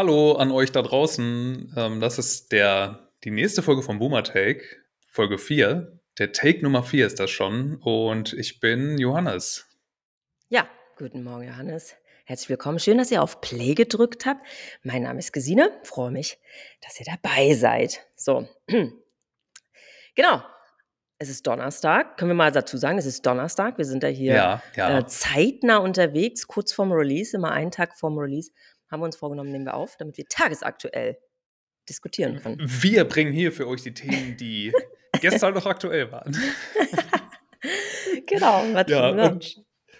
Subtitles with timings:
[0.00, 1.74] Hallo an euch da draußen.
[1.76, 4.64] Ähm, das ist der, die nächste Folge von Boomer Take,
[5.06, 6.00] Folge 4.
[6.18, 7.76] Der Take Nummer 4 ist das schon.
[7.82, 9.68] Und ich bin Johannes.
[10.48, 11.96] Ja, guten Morgen, Johannes.
[12.24, 12.78] Herzlich willkommen.
[12.78, 14.42] Schön, dass ihr auf Play gedrückt habt.
[14.84, 15.70] Mein Name ist Gesine.
[15.82, 16.38] Freue mich,
[16.80, 18.00] dass ihr dabei seid.
[18.16, 18.48] So.
[20.16, 20.42] Genau.
[21.18, 22.16] Es ist Donnerstag.
[22.16, 23.76] Können wir mal dazu sagen, es ist Donnerstag.
[23.76, 24.98] Wir sind da hier Ja, ja.
[24.98, 28.50] äh, zeitnah unterwegs, kurz vorm Release, immer einen Tag vorm Release.
[28.90, 31.18] Haben wir uns vorgenommen, nehmen wir auf, damit wir tagesaktuell
[31.88, 32.58] diskutieren können.
[32.60, 34.72] Wir bringen hier für euch die Themen, die
[35.20, 36.36] gestern noch aktuell waren.
[38.26, 38.64] Genau.
[38.72, 39.12] Was, Ja,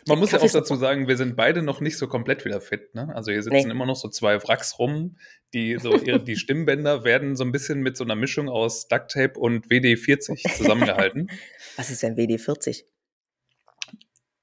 [0.09, 2.95] man muss ja auch dazu sagen, wir sind beide noch nicht so komplett wieder fit.
[2.95, 3.13] Ne?
[3.15, 3.71] Also hier sitzen Nee.
[3.71, 5.19] immer noch so zwei Wracks rum,
[5.53, 9.39] die so ihre, die Stimmbänder werden so ein bisschen mit so einer Mischung aus Ducktape
[9.39, 11.31] und WD-40 zusammengehalten.
[11.77, 12.85] Was ist denn WD40?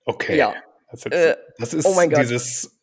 [0.05, 0.37] Okay.
[0.37, 0.53] Ja.
[0.91, 2.19] Das, ist- Äh, das ist oh mein Gott.
[2.21, 2.76] dieses,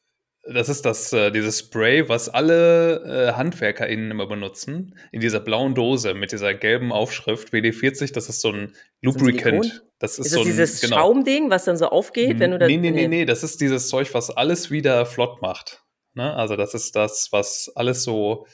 [0.52, 5.74] das ist das, äh, dieses Spray, was alle äh, HandwerkerInnen immer benutzen, in dieser blauen
[5.74, 8.12] Dose mit dieser gelben Aufschrift WD-40.
[8.12, 9.84] Das ist so ein Lubricant.
[9.98, 10.96] Das ist, Ist so das ein, dieses genau.
[10.96, 12.68] Schaumding, was dann so aufgeht, wenn du das.
[12.68, 15.82] nee, nee, nee, nee, das ist dieses Zeug, was alles wieder flott macht.
[16.14, 16.34] Ne?
[16.34, 18.46] Also das ist das, was alles so,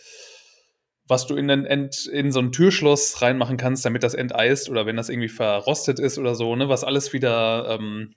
[1.08, 4.86] was du in, den Ent, in so ein Türschloss reinmachen kannst, damit das enteist oder
[4.86, 6.69] wenn das irgendwie verrostet ist oder so, ne?
[6.69, 8.14] was alles wieder, ähm,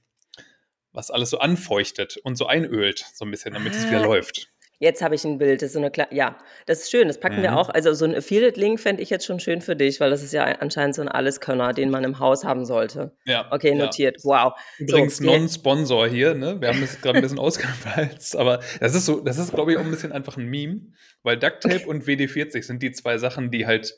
[0.94, 4.06] was alles so anfeuchtet und so einölt, so ein bisschen, damit es wieder Ah.
[4.06, 4.48] läuft.
[4.80, 5.62] Jetzt habe ich ein Bild.
[5.62, 7.08] Das ist so eine Kle ja, das ist schön.
[7.08, 7.58] Das packen wir Mhm.
[7.58, 7.70] auch.
[7.70, 10.44] Also so ein Affiliate-Link fände ich jetzt schon schön für dich, weil das ist ja
[10.44, 13.16] anscheinend so ein Alleskönner, den man im Haus haben sollte.
[13.24, 13.76] Ja, Okay, ja.
[13.86, 14.18] notiert.
[14.24, 14.54] Wow.
[14.80, 16.60] Übrigens So, Non-Sponsor hier, ne?
[16.60, 19.78] Wir haben das gerade ein bisschen ausgefalzt, aber das ist so, das ist, glaube ich,
[19.78, 20.82] auch ein bisschen einfach ein Meme,
[21.22, 23.96] weil Ducktape und WD-40 sind die zwei Sachen, die halt,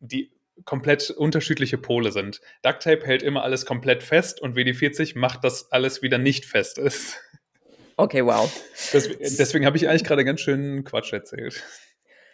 [0.00, 0.32] die
[0.64, 2.40] komplett unterschiedliche Pole sind.
[2.62, 7.18] Ducktape hält immer alles komplett fest und WD-40 macht, dass alles wieder nicht fest ist.
[7.96, 8.50] Okay, wow.
[8.92, 11.62] Deswegen, deswegen habe ich eigentlich gerade ganz schön Quatsch erzählt.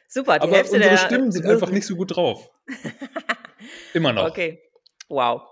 [0.09, 2.50] Super, die Aber Hälfte unsere der Stimmen sind einfach nicht so gut drauf.
[3.93, 4.29] Immer noch.
[4.29, 4.62] Okay.
[5.09, 5.43] Wow.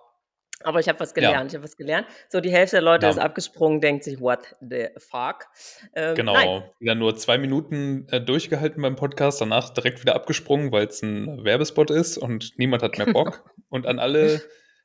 [0.65, 1.15] Aber ich habe was Ja.
[1.15, 1.51] gelernt.
[1.53, 2.07] Ich habe was gelernt.
[2.29, 3.11] So, die Hälfte der Leute Ja.
[3.13, 5.47] ist abgesprungen, denkt sich, what the fuck?
[5.95, 6.63] Ähm, Genau, Nein.
[6.81, 11.45] wieder nur zwei Minuten äh, durchgehalten beim Podcast, danach direkt wieder abgesprungen, weil es ein
[11.45, 13.45] Werbespot ist und niemand hat mehr Bock.
[13.69, 14.41] und an alle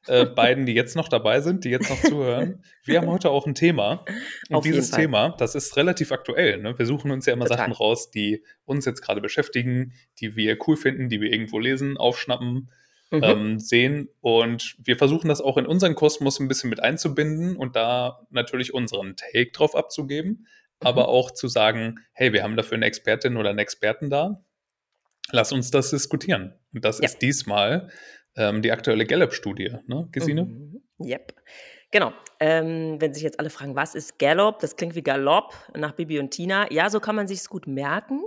[0.08, 3.46] äh, beiden, die jetzt noch dabei sind, die jetzt noch zuhören, wir haben heute auch
[3.46, 4.06] ein Thema.
[4.50, 4.92] Und Auf jeden dieses.
[4.92, 6.58] Thema, das ist relativ aktuell.
[6.62, 6.78] Ne?
[6.80, 7.58] Wir suchen uns ja immer Total.
[7.60, 11.98] Sachen raus, die uns jetzt gerade beschäftigen, die wir cool finden, die wir irgendwo lesen,
[11.98, 12.72] aufschnappen,
[13.12, 13.24] Mhm.
[13.24, 14.10] ähm, sehen.
[14.22, 18.74] Und wir versuchen das auch in unseren Kosmos ein bisschen mit einzubinden und da natürlich
[18.74, 20.48] unseren Take drauf abzugeben,
[20.80, 21.10] aber Mhm.
[21.10, 24.44] auch zu sagen, hey, wir haben dafür eine Expertin oder einen Experten da.
[25.32, 26.54] Lass uns das diskutieren.
[26.74, 27.06] Und das Ja.
[27.06, 27.90] ist diesmal
[28.36, 30.46] ähm, die aktuelle Gallup-Studie, ne, Gesine?
[30.46, 30.82] Mhm.
[31.02, 31.34] Yep.
[31.92, 32.14] Genau.
[32.40, 34.60] Ähm, wenn sich jetzt alle fragen, was ist Gallop?
[34.60, 36.72] Das klingt wie Galopp nach Bibi und Tina.
[36.72, 38.22] Ja, so kann man sich es gut merken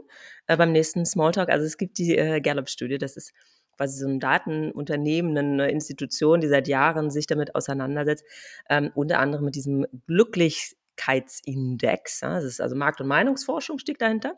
[0.48, 1.48] äh, beim nächsten Smalltalk.
[1.48, 2.98] Also es gibt die äh, Gallup-Studie.
[2.98, 3.32] Das ist
[3.76, 8.24] quasi so ein Datenunternehmen, eine Institution, die seit Jahren sich damit auseinandersetzt.
[8.68, 12.20] Ähm, unter anderem mit diesem Glücklichkeitsindex.
[12.20, 14.34] Ja, das ist also Markt- und Meinungsforschung steckt dahinter.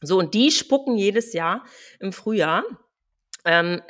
[0.00, 1.64] So, und die spucken jedes Jahr
[2.00, 2.64] im Frühjahr
[3.44, 3.82] ähm,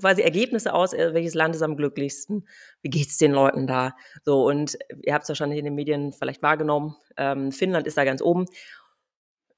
[0.00, 2.48] quasi Ergebnisse aus, äh, welches Land ist am glücklichsten,
[2.82, 3.94] wie geht's den Leuten da?
[4.24, 8.04] So, und ihr habt es wahrscheinlich in den Medien vielleicht wahrgenommen, ähm, Finnland ist da
[8.04, 8.46] ganz oben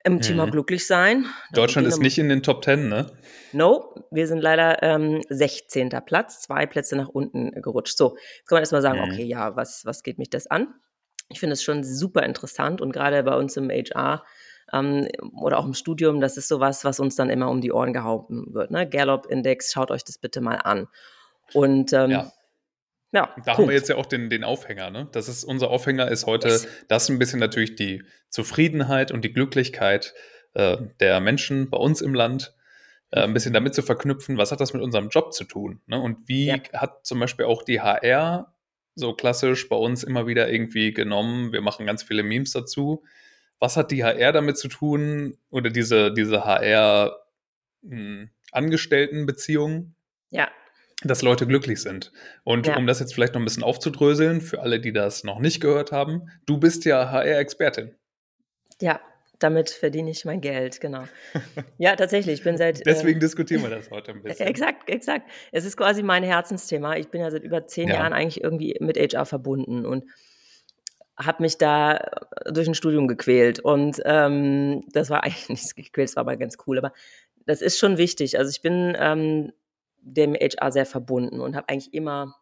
[0.06, 0.53] im Thema Mhm.
[0.53, 1.27] glücklich sein.
[1.53, 3.06] Deutschland ist nicht in den Top Ten, ne?
[3.53, 5.91] No, wir sind leider ähm, 16.
[6.05, 7.97] Platz, zwei Plätze nach unten gerutscht.
[7.99, 9.05] So, jetzt kann man erstmal sagen, Mhm.
[9.05, 10.75] okay, ja, was, was geht mich das an?
[11.28, 14.25] Ich finde es schon super interessant und gerade bei uns im HR
[14.72, 15.09] ähm,
[15.41, 18.47] oder auch im Studium, das ist sowas, was uns dann immer um die Ohren gehauen
[18.53, 18.71] wird.
[18.71, 18.89] Ne?
[18.89, 20.87] Gallup-Index, schaut euch das bitte mal an.
[21.53, 22.33] Und ähm, Ja.
[23.12, 23.71] Ja, Da haben Punkt.
[23.71, 25.09] wir jetzt ja auch den, den Aufhänger, ne?
[25.12, 26.67] Das ist unser Aufhänger ist heute, Yes.
[26.89, 30.15] das ein bisschen natürlich die Zufriedenheit und die Glücklichkeit
[30.55, 32.55] äh, der Menschen bei uns im Land,
[33.11, 35.81] äh, ein bisschen damit zu verknüpfen, was hat das mit unserem Job zu tun?
[35.87, 36.01] Ne?
[36.01, 36.57] Und wie Ja.
[36.75, 38.53] hat zum Beispiel auch die HR
[38.95, 43.04] so klassisch bei uns immer wieder irgendwie genommen, wir machen ganz viele Memes dazu.
[43.59, 46.45] Was hat die HR damit zu tun oder diese, diese
[48.53, 49.95] HR-Angestelltenbeziehung?
[50.31, 50.48] ja,
[51.03, 52.13] dass Leute glücklich sind.
[52.45, 52.77] Und Ja.
[52.77, 55.93] um das jetzt vielleicht noch ein bisschen aufzudröseln, für alle, die das noch nicht gehört
[55.93, 57.95] haben, du bist ja HR-Expertin.
[58.81, 59.01] ja,
[59.39, 61.04] damit verdiene ich mein Geld, genau.
[61.78, 62.87] Ja, tatsächlich, ich bin seit.
[62.87, 64.47] Deswegen diskutieren wir das heute ein bisschen.
[64.47, 65.28] Exakt, exakt.
[65.53, 66.97] Es ist quasi mein Herzensthema.
[66.97, 67.97] Ich bin ja seit über zehn Ja.
[67.97, 70.04] Jahren eigentlich irgendwie mit HR verbunden und
[71.19, 73.60] habe mich da äh, durch ein Studium gequält.
[73.60, 76.78] Und ähm, das war eigentlich nicht gequält, das war aber ganz cool.
[76.78, 76.93] Aber
[77.45, 78.39] das ist schon wichtig.
[78.39, 79.53] Also ich bin ähm,
[80.07, 82.37] dem HR sehr verbunden und habe eigentlich immer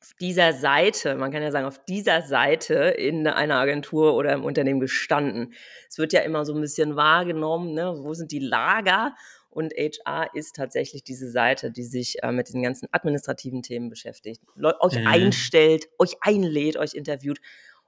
[0.00, 4.44] auf dieser Seite, man kann ja sagen, auf dieser Seite in einer Agentur oder im
[4.44, 5.52] Unternehmen gestanden.
[5.88, 7.94] Es wird ja immer so ein bisschen wahrgenommen, ne?
[7.98, 9.14] wo sind die Lager?
[9.50, 14.40] Und HR ist tatsächlich diese Seite, die sich äh, mit den ganzen administrativen Themen beschäftigt,
[14.54, 15.06] Leu euch Mhm.
[15.06, 17.40] einstellt, euch einlädt, euch interviewt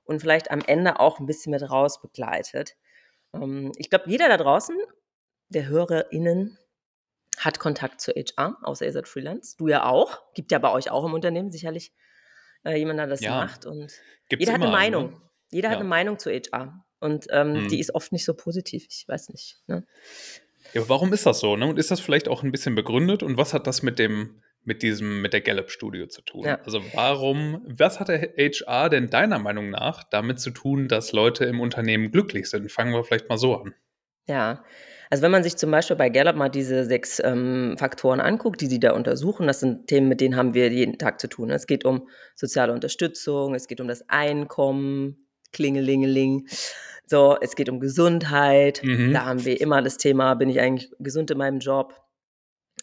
[0.05, 2.75] und vielleicht am Ende auch ein bisschen mit raus begleitet.
[3.33, 4.77] Ähm, ich glaube, jeder da draußen,
[5.49, 6.59] der HörerInnen,
[7.38, 9.56] hat Kontakt zu HR, außer ihr seid Freelance.
[9.58, 10.20] Du ja auch.
[10.34, 11.93] Gibt ja bei euch auch im Unternehmen sicherlich
[12.64, 13.67] äh, jemanden, der das Ja, macht.
[13.67, 13.93] Und
[14.29, 14.73] gibt's jeder hat eine ne?
[14.73, 15.20] Meinung.
[15.50, 15.81] Jeder hat Ja.
[15.81, 16.84] eine Meinung zu HR.
[17.00, 17.81] Und ähm, die Mhm.
[17.81, 18.87] ist oft nicht so positiv.
[18.88, 19.61] Ich weiß nicht.
[19.67, 19.84] Ne?
[20.73, 21.56] Ja, warum ist das so?
[21.56, 21.67] Ne?
[21.67, 23.23] Und ist das vielleicht auch ein bisschen begründet?
[23.25, 26.44] Und was hat das mit dem, mit diesem, mit der Gallup-Studie zu tun?
[26.44, 26.61] Ja.
[26.64, 31.44] Also warum, was hat der HR denn deiner Meinung nach damit zu tun, dass Leute
[31.46, 32.70] im Unternehmen glücklich sind?
[32.70, 33.75] Fangen wir vielleicht mal so an.
[34.28, 34.64] Ja,
[35.12, 38.67] also wenn man sich zum Beispiel bei Gallup mal diese sechs ähm, Faktoren anguckt, die
[38.67, 41.50] sie da untersuchen, das sind Themen, mit denen haben wir jeden Tag zu tun.
[41.50, 46.49] Es geht um soziale Unterstützung, es geht um das Einkommen, Klingelingeling.
[47.05, 48.81] So, es geht um Gesundheit.
[48.82, 49.12] Mhm.
[49.12, 51.94] Da haben wir immer das Thema, bin ich eigentlich gesund in meinem Job?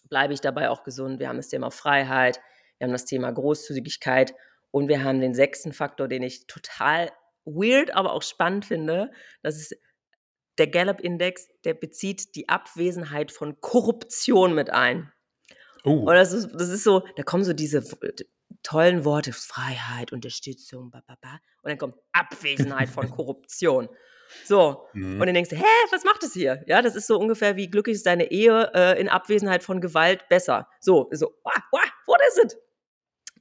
[0.08, 1.20] Bleibe ich dabei auch gesund?
[1.20, 2.40] Wir haben das Thema Freiheit,
[2.78, 4.36] wir haben das Thema Großzügigkeit
[4.70, 7.10] und wir haben den sechsten Faktor, den ich total
[7.46, 9.10] weird, aber auch spannend finde.
[9.42, 9.76] Das ist
[10.60, 15.12] der Gallup-Index, der bezieht die Abwesenheit von Korruption mit ein.
[15.84, 17.84] Und Oh, das ist, das ist so, da kommen so diese
[18.64, 21.40] tollen Worte, Freiheit, Unterstützung, ba, ba, ba.
[21.64, 23.90] und dann kommt Abwesenheit von Korruption.
[24.46, 25.20] So, Mhm.
[25.20, 26.64] und dann denkst du, hä, was macht das hier?
[26.68, 30.28] Ja, das ist so ungefähr wie glücklich ist deine Ehe äh, in Abwesenheit von Gewalt
[30.30, 30.68] besser.
[30.82, 32.58] So, so, wah, wah, what is it?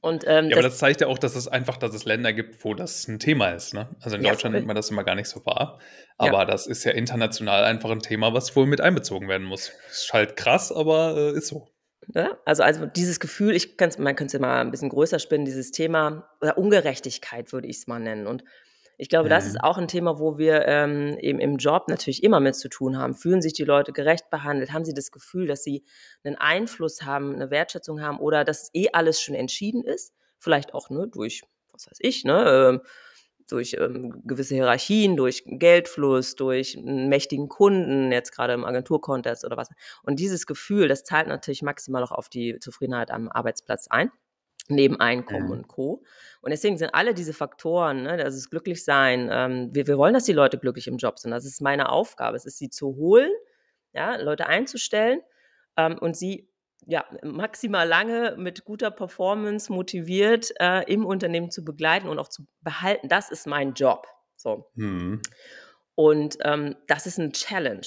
[0.01, 2.63] Und ähm, Ja, aber das, zeigt ja auch, dass es einfach, dass es Länder gibt,
[2.63, 3.73] wo das ein Thema ist.
[3.73, 3.89] Ne?
[4.01, 5.79] Also in Ja, Deutschland nimmt man das immer gar nicht so wahr.
[6.21, 6.27] Ja.
[6.27, 9.71] Aber das ist ja international einfach ein Thema, was wohl mit einbezogen werden muss.
[9.89, 11.67] Ist halt krass, aber äh, ist so.
[12.13, 12.37] Ne?
[12.45, 15.71] Also, also dieses Gefühl, ich kann's, man könnte es mal ein bisschen größer spinnen, dieses
[15.71, 18.25] Thema oder Ungerechtigkeit würde ich es mal nennen.
[18.25, 18.43] Und
[18.99, 19.49] ich glaube, das Mhm.
[19.51, 22.97] ist auch ein Thema, wo wir ähm, eben im Job natürlich immer mit zu tun
[22.97, 23.15] haben.
[23.15, 24.73] Fühlen sich die Leute gerecht behandelt?
[24.73, 25.85] Haben sie das Gefühl, dass sie
[26.23, 30.13] einen Einfluss haben, eine Wertschätzung haben oder dass eh alles schon entschieden ist?
[30.37, 31.41] Vielleicht auch ne, durch,
[31.71, 32.81] was weiß ich, ne, ähm,
[33.47, 39.57] durch ähm, gewisse Hierarchien, durch Geldfluss, durch einen mächtigen Kunden, jetzt gerade im Agenturkontext oder
[39.57, 39.69] was.
[40.03, 44.11] Und dieses Gefühl, das zahlt natürlich maximal auch auf die Zufriedenheit am Arbeitsplatz ein,
[44.69, 45.51] neben Einkommen Mhm.
[45.51, 46.03] und Co.
[46.41, 50.23] Und deswegen sind alle diese Faktoren, ne, das ist Glücklichsein, ähm, wir, wir wollen, dass
[50.25, 51.31] die Leute glücklich im Job sind.
[51.31, 52.37] Das ist meine Aufgabe.
[52.37, 53.31] Es ist sie zu holen,
[53.93, 55.21] ja, Leute einzustellen
[55.77, 56.47] ähm, und sie
[56.85, 62.47] ja, maximal lange mit guter Performance motiviert äh, im Unternehmen zu begleiten und auch zu
[62.61, 63.09] behalten.
[63.09, 64.07] Das ist mein Job.
[64.37, 64.71] So.
[64.75, 65.21] Mhm.
[65.95, 67.85] Und ähm, das ist eine Challenge.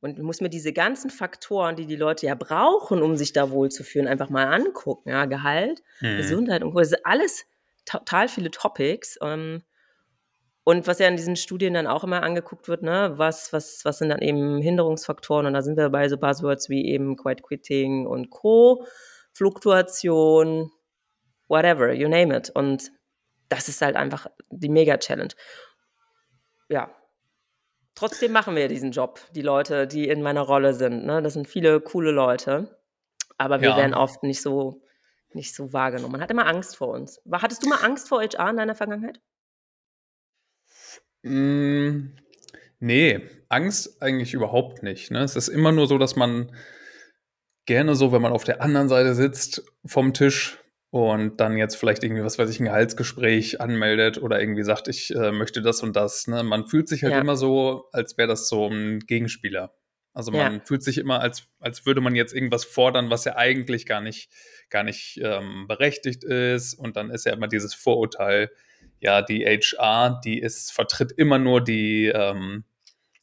[0.00, 4.06] Und muss mir diese ganzen Faktoren, die die Leute ja brauchen, um sich da wohlzufühlen,
[4.06, 5.08] einfach mal angucken.
[5.08, 6.16] Ja, Gehalt, Mhm.
[6.18, 6.78] Gesundheit und Co.
[6.78, 7.46] Das sind alles
[7.84, 9.18] total viele Topics.
[9.22, 9.62] Ähm,
[10.62, 13.98] und was ja in diesen Studien dann auch immer angeguckt wird, ne, was, was, was
[13.98, 15.46] sind dann eben Hinderungsfaktoren?
[15.46, 18.84] Und da sind wir bei so Buzzwords wie eben Quiet Quitting und Co.,
[19.32, 20.70] Fluktuation,
[21.48, 22.50] whatever, you name it.
[22.50, 22.92] Und
[23.48, 25.32] das ist halt einfach die Mega-Challenge.
[26.68, 26.90] Ja.
[27.98, 31.04] Trotzdem machen wir diesen Job, die Leute, die in meiner Rolle sind.
[31.04, 31.20] Ne?
[31.20, 32.78] Das sind viele coole Leute.
[33.38, 33.76] Aber wir Ja.
[33.76, 34.82] werden oft nicht so,
[35.32, 36.12] nicht so wahrgenommen.
[36.12, 37.20] Man hat immer Angst vor uns.
[37.32, 39.20] Hattest du mal Angst vor HR in deiner Vergangenheit?
[41.22, 42.10] Mm,
[42.78, 45.10] nee, Angst eigentlich überhaupt nicht.
[45.10, 45.24] Ne?
[45.24, 46.54] Es ist immer nur so, dass man
[47.66, 50.58] gerne so, wenn man auf der anderen Seite sitzt vom Tisch
[50.90, 55.14] und dann jetzt vielleicht irgendwie, was weiß ich, ein Gehaltsgespräch anmeldet oder irgendwie sagt, ich
[55.14, 56.26] äh, möchte das und das.
[56.28, 56.42] Ne?
[56.42, 57.20] Man fühlt sich halt Ja.
[57.20, 59.74] immer so, als wäre das so ein Gegenspieler.
[60.14, 60.60] Also man Ja.
[60.64, 64.30] fühlt sich immer, als, als würde man jetzt irgendwas fordern, was ja eigentlich gar nicht,
[64.70, 66.74] gar nicht ähm, berechtigt ist.
[66.74, 68.50] Und dann ist ja immer dieses Vorurteil,
[69.00, 72.64] ja, die HR, die ist, vertritt immer nur die, ähm,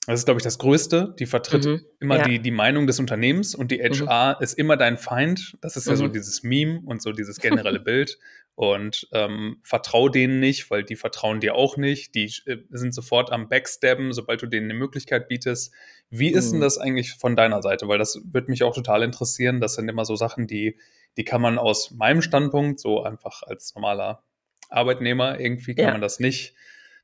[0.08, 1.82] das ist, glaube ich, das Größte, die vertritt Mhm.
[2.00, 2.24] immer Ja.
[2.28, 5.58] die, die Meinung des Unternehmens und die HR ist immer dein Feind.
[5.62, 6.14] Das ist ja so Mhm.
[6.14, 7.38] dieses Meme und so dieses
[7.78, 8.18] generelle Bild.
[8.58, 12.16] Und ähm, vertrau denen nicht, weil die vertrauen dir auch nicht.
[12.16, 15.74] Die äh, sind sofort am Backstabben, sobald du denen eine Möglichkeit bietest.
[16.10, 16.64] Wie ist denn Mhm.
[16.64, 17.90] das eigentlich von deiner Seite?
[17.90, 19.60] Weil das würde mich auch total interessieren.
[19.60, 20.78] Das sind immer so Sachen, die,
[21.18, 24.24] die kann man aus meinem Standpunkt, so einfach als normaler
[24.70, 25.92] Arbeitnehmer, irgendwie kann Ja.
[25.92, 26.56] man das nicht,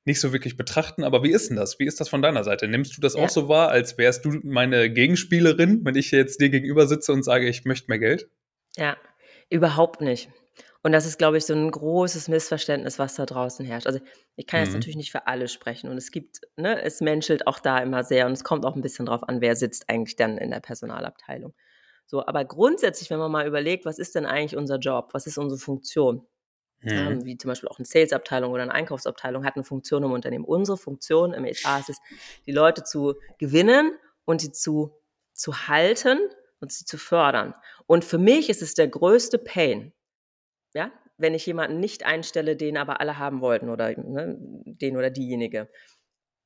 [0.05, 1.03] nicht so wirklich betrachten.
[1.03, 1.79] Aber wie ist denn das?
[1.79, 2.67] Wie ist das von deiner Seite?
[2.67, 3.23] Nimmst du das Ja.
[3.23, 7.23] auch so wahr, als wärst du meine Gegenspielerin, wenn ich jetzt dir gegenüber sitze und
[7.23, 8.29] sage, ich möchte mehr Geld?
[8.77, 8.97] Ja,
[9.49, 10.29] überhaupt nicht.
[10.83, 13.85] Und das ist, glaube ich, so ein großes Missverständnis, was da draußen herrscht.
[13.87, 13.99] Also,
[14.35, 14.73] ich kann jetzt Mhm.
[14.73, 18.25] natürlich nicht für alle sprechen und es gibt ne, es menschelt auch da immer sehr
[18.25, 21.53] und es kommt auch ein bisschen drauf an, wer sitzt eigentlich dann in der Personalabteilung.
[22.07, 25.09] So, aber grundsätzlich, wenn man mal überlegt, was ist denn eigentlich unser Job?
[25.13, 26.25] Was ist unsere Funktion?
[26.83, 27.25] Ähm, Mhm.
[27.25, 30.45] wie zum Beispiel auch eine Sales-Abteilung oder eine Einkaufsabteilung, hat eine Funktion im Unternehmen.
[30.45, 31.97] Unsere Funktion im HR ist es,
[32.45, 34.97] die Leute zu gewinnen und sie zu,
[35.33, 36.19] zu halten
[36.59, 37.53] und sie zu fördern.
[37.87, 39.93] Und für mich ist es der größte Pain,
[40.73, 45.09] ja, wenn ich jemanden nicht einstelle, den aber alle haben wollten oder ne, den oder
[45.11, 45.69] diejenige.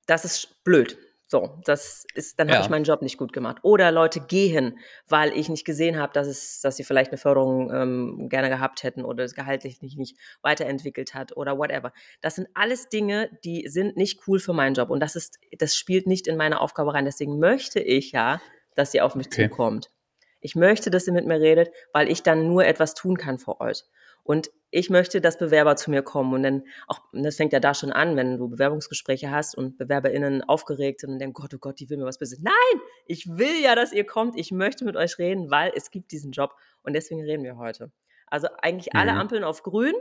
[0.06, 0.98] Das ist blöd.
[1.36, 2.72] So, das ist, dann habe ich Ja.
[2.72, 3.58] meinen Job nicht gut gemacht.
[3.64, 7.74] Oder Leute gehen, weil ich nicht gesehen habe, dass, es, dass sie vielleicht eine Förderung
[7.74, 11.92] ähm, gerne gehabt hätten oder das gehaltlich nicht, nicht weiterentwickelt hat oder whatever.
[12.22, 15.76] Das sind alles Dinge, die sind nicht cool für meinen Job und das ist, das
[15.76, 17.04] spielt nicht in meine Aufgabe rein.
[17.04, 18.40] Deswegen möchte ich ja,
[18.76, 19.50] dass ihr auf mich Okay.
[19.50, 19.92] zukommt.
[20.40, 23.60] Ich möchte, dass ihr mit mir redet, weil ich dann nur etwas tun kann für
[23.60, 23.84] euch.
[24.26, 26.34] Und ich möchte, dass Bewerber zu mir kommen.
[26.34, 30.44] Und dann auch, das fängt ja da schon an, wenn du Bewerbungsgespräche hast und BewerberInnen
[30.44, 32.40] aufgeregt sind und denken, Gott, oh Gott, die will mir was Böses.
[32.42, 34.38] Nein, ich will ja, dass ihr kommt.
[34.38, 36.56] Ich möchte mit euch reden, weil es gibt diesen Job.
[36.82, 37.92] Und deswegen reden wir heute.
[38.28, 39.20] Also eigentlich alle Mhm.
[39.20, 39.94] Ampeln auf grün.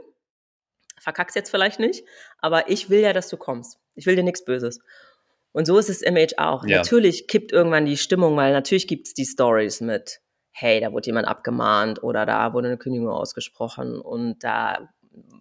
[0.98, 2.04] Verkack's jetzt vielleicht nicht,
[2.38, 3.78] aber ich will ja, dass du kommst.
[3.94, 4.80] Ich will dir nichts Böses.
[5.52, 6.66] Und so ist es im HR auch.
[6.66, 6.78] Ja.
[6.78, 10.20] Natürlich kippt irgendwann die Stimmung, weil natürlich gibt es die Stories mit,
[10.56, 14.88] hey, da wurde jemand abgemahnt oder da wurde eine Kündigung ausgesprochen und da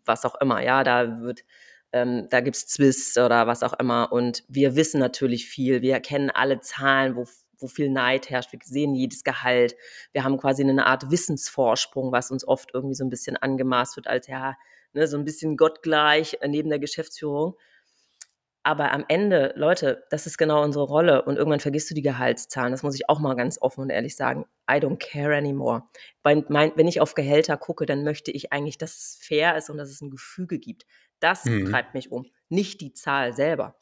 [0.06, 1.44] was auch immer, ja, da wird,
[1.92, 4.12] ähm, da gibt es Zwist oder was auch immer.
[4.12, 7.26] Und wir wissen natürlich viel, wir kennen alle Zahlen, wo,
[7.60, 9.76] wo viel Neid herrscht, wir sehen jedes Gehalt.
[10.14, 14.08] Wir haben quasi eine Art Wissensvorsprung, was uns oft irgendwie so ein bisschen angemaßt wird,
[14.08, 14.56] als ja,
[14.94, 17.56] ne, so ein bisschen gottgleich äh, neben der Geschäftsführung.
[18.64, 22.72] Aber am Ende, Leute, das ist genau unsere Rolle und irgendwann vergisst du die Gehaltszahlen.
[22.72, 24.46] Das muss ich auch mal ganz offen und ehrlich sagen.
[24.70, 25.84] I don't care anymore.
[26.24, 29.70] Weil mein, wenn ich auf Gehälter gucke, dann möchte ich eigentlich, dass es fair ist
[29.70, 30.86] und dass es ein Gefüge gibt.
[31.20, 31.70] Das Mhm.
[31.70, 33.76] treibt mich um, nicht die Zahl selber.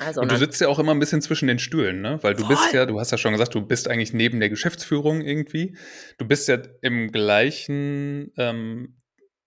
[0.00, 2.18] Also, Und du sitzt ja auch immer ein bisschen zwischen den Stühlen, ne?
[2.22, 2.74] Weil du bist Voll.
[2.74, 5.76] ja, du hast ja schon gesagt, du bist eigentlich neben der Geschäftsführung irgendwie.
[6.18, 8.96] Du bist ja im gleichen ähm,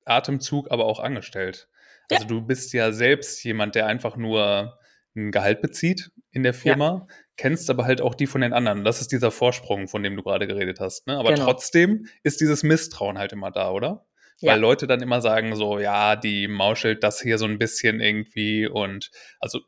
[0.05, 1.67] Atemzug aber auch angestellt.
[2.11, 4.79] Also du bist ja selbst jemand, der einfach nur
[5.15, 8.83] ein Gehalt bezieht in der Firma, kennst aber halt auch die von den anderen.
[8.83, 11.07] Das ist dieser Vorsprung, von dem du gerade geredet hast.
[11.07, 11.17] Ne?
[11.17, 11.45] Aber Genau.
[11.45, 14.05] trotzdem ist dieses Misstrauen halt immer da, oder?
[14.39, 14.53] Ja.
[14.53, 18.67] Weil Leute dann immer sagen so, ja, die mauschelt das hier so ein bisschen irgendwie
[18.67, 19.59] und also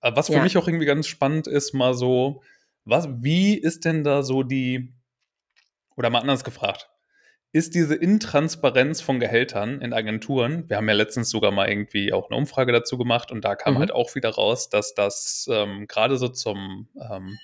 [0.00, 0.42] was für Ja.
[0.42, 2.42] mich auch irgendwie ganz spannend ist, mal so,
[2.84, 4.92] was, wie ist denn da so die,
[5.96, 6.90] oder mal anders gefragt,
[7.54, 12.28] ist diese Intransparenz von Gehältern in Agenturen, wir haben ja letztens sogar mal irgendwie auch
[12.28, 13.78] eine Umfrage dazu gemacht und da kam Mhm.
[13.78, 17.38] halt auch wieder raus, dass das ähm, gerade so zum, ähm,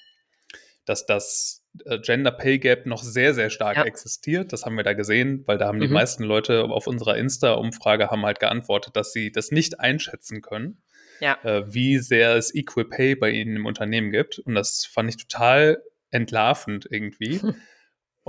[0.84, 3.84] dass das äh, Gender Pay Gap noch sehr, sehr stark Ja.
[3.84, 4.52] existiert.
[4.52, 5.92] Das haben wir da gesehen, weil da haben die Mhm.
[5.94, 10.82] meisten Leute auf unserer Insta-Umfrage haben halt geantwortet, dass sie das nicht einschätzen können
[11.20, 11.38] ja.
[11.44, 14.40] äh, wie sehr es Equal Pay bei ihnen im Unternehmen gibt.
[14.40, 17.40] Und das fand ich total entlarvend irgendwie.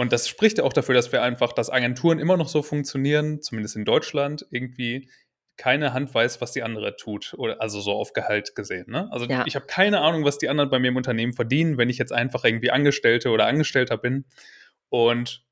[0.02, 3.40] Und das spricht ja auch dafür, dass wir einfach, dass Agenturen immer noch so funktionieren,
[3.44, 5.12] zumindest in Deutschland, irgendwie
[5.58, 7.36] keine Hand weiß, was die andere tut.
[7.38, 8.90] Oder also so auf Gehalt gesehen.
[8.90, 9.08] Ne?
[9.12, 9.44] Also Ja.
[9.46, 12.12] ich habe keine Ahnung, was die anderen bei mir im Unternehmen verdienen, wenn ich jetzt
[12.12, 14.26] einfach irgendwie Angestellte oder Angestellter bin.
[14.90, 15.44] Und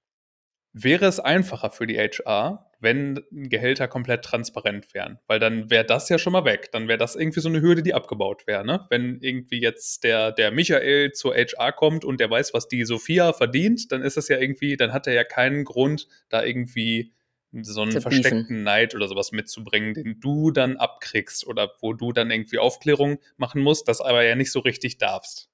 [0.73, 5.19] wäre es einfacher für die HR, wenn Gehälter komplett transparent wären.
[5.27, 6.71] Weil dann wäre das ja schon mal weg.
[6.71, 8.65] Dann wäre das irgendwie so eine Hürde, die abgebaut wäre.
[8.65, 8.85] Ne?
[8.89, 13.33] Wenn irgendwie jetzt der, der Michael zur HR kommt und der weiß, was die Sophia
[13.33, 17.13] verdient, dann ist es ja irgendwie, dann hat er ja keinen Grund, da irgendwie
[17.51, 18.63] so einen versteckten beefen.
[18.63, 23.61] Neid oder sowas mitzubringen, den du dann abkriegst oder wo du dann irgendwie Aufklärung machen
[23.61, 25.49] musst, das aber ja nicht so richtig darfst.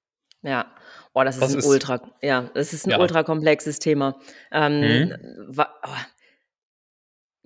[0.46, 0.72] Ja,
[1.14, 3.00] boah, das ist Was ein ist- ultra, ja, das ist ein Ja.
[3.00, 4.20] ultra komplexes Thema.
[4.52, 5.12] Ähm,
[5.48, 5.90] wa- oh.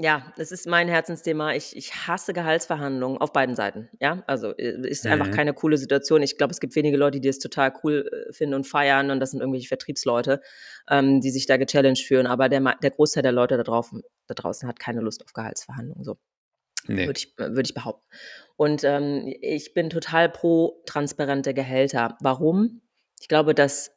[0.01, 1.53] Ja, das ist mein Herzensthema.
[1.55, 3.89] Ich, ich hasse Gehaltsverhandlungen auf beiden Seiten.
[3.99, 5.31] Ja, also äh, ist einfach Mhm.
[5.31, 6.21] keine coole Situation.
[6.21, 9.19] Ich glaube, es gibt wenige Leute, die es total cool äh, finden und feiern und
[9.19, 10.41] das sind irgendwelche Vertriebsleute,
[10.89, 12.27] ähm, die sich da gechallenged fühlen.
[12.27, 13.93] Aber der, der Großteil der Leute da, drauf,
[14.27, 16.05] da draußen hat keine Lust auf Gehaltsverhandlungen.
[16.05, 16.17] So
[16.87, 17.05] Nee.
[17.07, 18.07] würde ich, würde ich behaupten.
[18.55, 22.17] Und ähm, ich bin total pro transparente Gehälter.
[22.21, 22.81] Warum?
[23.19, 23.91] Ich glaube, dass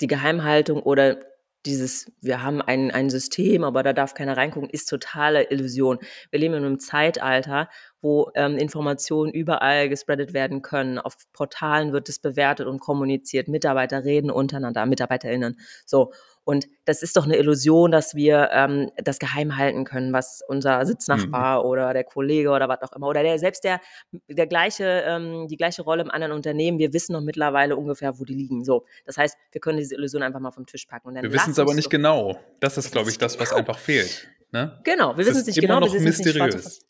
[0.00, 1.20] die Geheimhaltung oder
[1.66, 5.98] dieses, wir haben ein, ein System, aber da darf keiner reingucken, ist totale Illusion.
[6.30, 7.68] Wir leben in einem Zeitalter,
[8.00, 10.98] wo ähm, Informationen überall gespreadet werden können.
[10.98, 13.48] Auf Portalen wird es bewertet und kommuniziert.
[13.48, 15.58] Mitarbeiter reden untereinander, MitarbeiterInnen.
[15.84, 16.12] So.
[16.50, 20.84] Und das ist doch eine Illusion, dass wir ähm, das geheim halten können, was unser
[20.84, 23.80] Sitznachbar oder der Kollege oder was auch immer oder der selbst der,
[24.26, 26.80] der gleiche, ähm, die gleiche Rolle im anderen Unternehmen.
[26.80, 28.64] Wir wissen doch mittlerweile ungefähr, wo die liegen.
[28.64, 31.06] So, das heißt, wir können diese Illusion einfach mal vom Tisch packen.
[31.06, 32.40] Und dann Wir wissen es aber nicht genau.
[32.58, 33.60] Das ist, glaube ich, das, was genau.
[33.60, 34.28] einfach fehlt.
[34.50, 34.80] Ne?
[34.82, 36.80] Genau, wir wissen es nicht genau, noch wir mysteriös.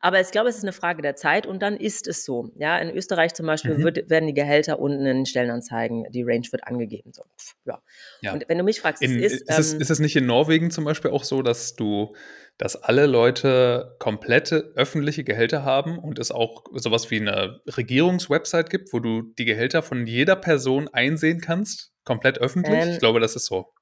[0.00, 2.50] Aber ich glaube, es ist eine Frage der Zeit und dann ist es so.
[2.56, 3.84] Ja, in Österreich zum Beispiel Mhm.
[3.84, 7.12] wird, werden die Gehälter unten in den Stellenanzeigen, die Range wird angegeben.
[7.12, 7.82] So, pff, ja.
[8.20, 8.32] Ja.
[8.32, 10.26] Und wenn du mich fragst, In, es ist, ist, es, ähm, ist es nicht in
[10.26, 12.14] Norwegen zum Beispiel auch so, dass du
[12.58, 18.92] dass alle Leute komplette öffentliche Gehälter haben und es auch sowas wie eine Regierungswebsite gibt,
[18.92, 22.82] wo du die Gehälter von jeder Person einsehen kannst, komplett öffentlich?
[22.82, 23.72] Ähm, ich glaube, das ist so.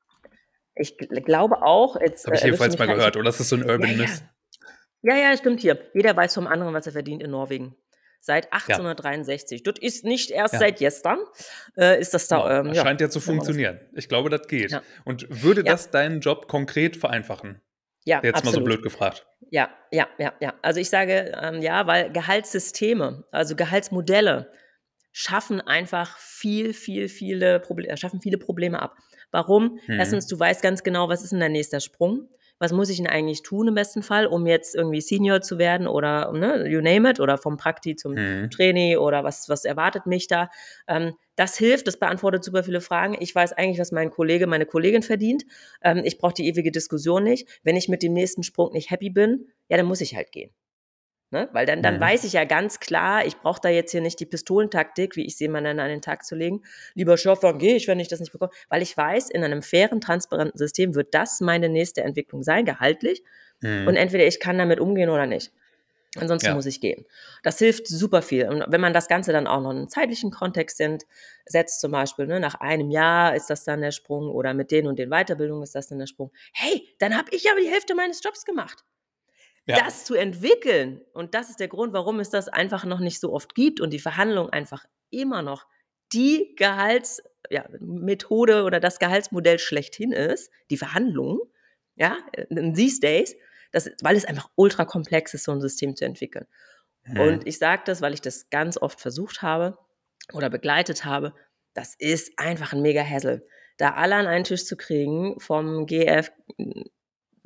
[0.74, 1.98] Ich glaube auch.
[1.98, 3.24] Jetzt, Habe ich äh, jedenfalls mal gehört, oder?
[3.24, 3.96] Das ist so ein Urban ja.
[3.96, 4.08] Myth.
[4.08, 4.30] Ja,
[5.14, 5.78] ja, stimmt hier.
[5.94, 7.76] Jeder weiß vom anderen, was er verdient in Norwegen.
[8.20, 9.62] Seit 1863.
[9.64, 9.72] Ja.
[9.72, 10.60] Das ist nicht erst ja.
[10.60, 11.18] seit gestern.
[11.76, 12.38] Äh, ist das da.
[12.38, 12.68] Genau.
[12.68, 13.78] Ähm, das scheint ja zu funktionieren.
[13.94, 14.72] Ich glaube, das geht.
[14.72, 14.82] Ja.
[15.04, 17.60] Und würde das deinen Job konkret vereinfachen?
[18.04, 19.26] Ja, Jetzt mal so blöd gefragt.
[19.50, 20.54] Ja, ja, ja, ja.
[20.62, 24.52] Also ich sage ähm, ja, weil Gehaltssysteme, also Gehaltsmodelle,
[25.12, 28.96] schaffen einfach viel, viel, viele Probleme, schaffen viele Probleme ab.
[29.32, 29.78] Warum?
[29.86, 29.98] Hm.
[29.98, 33.06] Erstens, du weißt ganz genau, was ist denn der nächste Sprung was muss ich denn
[33.06, 37.10] eigentlich tun im besten Fall, um jetzt irgendwie Senior zu werden oder, ne, you name
[37.10, 38.50] it, oder vom Prakti zum mhm.
[38.50, 40.48] Trainee oder was, was erwartet mich da.
[40.88, 43.16] Ähm, das hilft, das beantwortet super viele Fragen.
[43.20, 45.44] Ich weiß eigentlich, was mein Kollege, meine Kollegin verdient.
[45.82, 47.46] Ähm, ich brauche die ewige Diskussion nicht.
[47.62, 50.50] Wenn ich mit dem nächsten Sprung nicht happy bin, ja, dann muss ich halt gehen.
[51.30, 51.48] Ne?
[51.52, 52.00] Weil dann, dann mhm.
[52.00, 55.36] weiß ich ja ganz klar, ich brauche da jetzt hier nicht die Pistolentaktik, wie ich
[55.36, 56.62] sie mal dann an den Tag zu legen.
[56.94, 58.52] Lieber dann gehe ich, wenn ich das nicht bekomme.
[58.68, 63.24] Weil ich weiß, in einem fairen, transparenten System wird das meine nächste Entwicklung sein, gehaltlich.
[63.60, 63.88] Mhm.
[63.88, 65.52] Und entweder ich kann damit umgehen oder nicht.
[66.16, 66.54] Ansonsten ja.
[66.54, 67.04] muss ich gehen.
[67.42, 68.48] Das hilft super viel.
[68.48, 70.80] Und wenn man das Ganze dann auch noch in einen zeitlichen Kontext
[71.44, 74.86] setzt, zum Beispiel, ne, nach einem Jahr ist das dann der Sprung oder mit den
[74.86, 76.30] und den Weiterbildungen ist das dann der Sprung.
[76.54, 78.84] Hey, dann habe ich aber die Hälfte meines Jobs gemacht
[79.66, 79.78] ja.
[79.78, 81.00] das zu entwickeln.
[81.12, 83.90] Und das ist der Grund, warum es das einfach noch nicht so oft gibt und
[83.90, 85.66] die Verhandlung einfach immer noch
[86.12, 91.40] die Gehaltsmethode ja, oder das Gehaltsmodell schlechthin ist, die Verhandlungen,
[91.96, 92.16] ja,
[92.48, 93.34] in these days,
[93.72, 96.46] das, weil es einfach ultra komplex ist, so ein System zu entwickeln.
[97.02, 97.20] Hm.
[97.20, 99.78] Und ich sage das, weil ich das ganz oft versucht habe
[100.32, 101.34] oder begleitet habe,
[101.74, 103.46] das ist einfach ein mega Hassel.
[103.76, 106.30] Da alle an einen Tisch zu kriegen, vom GF,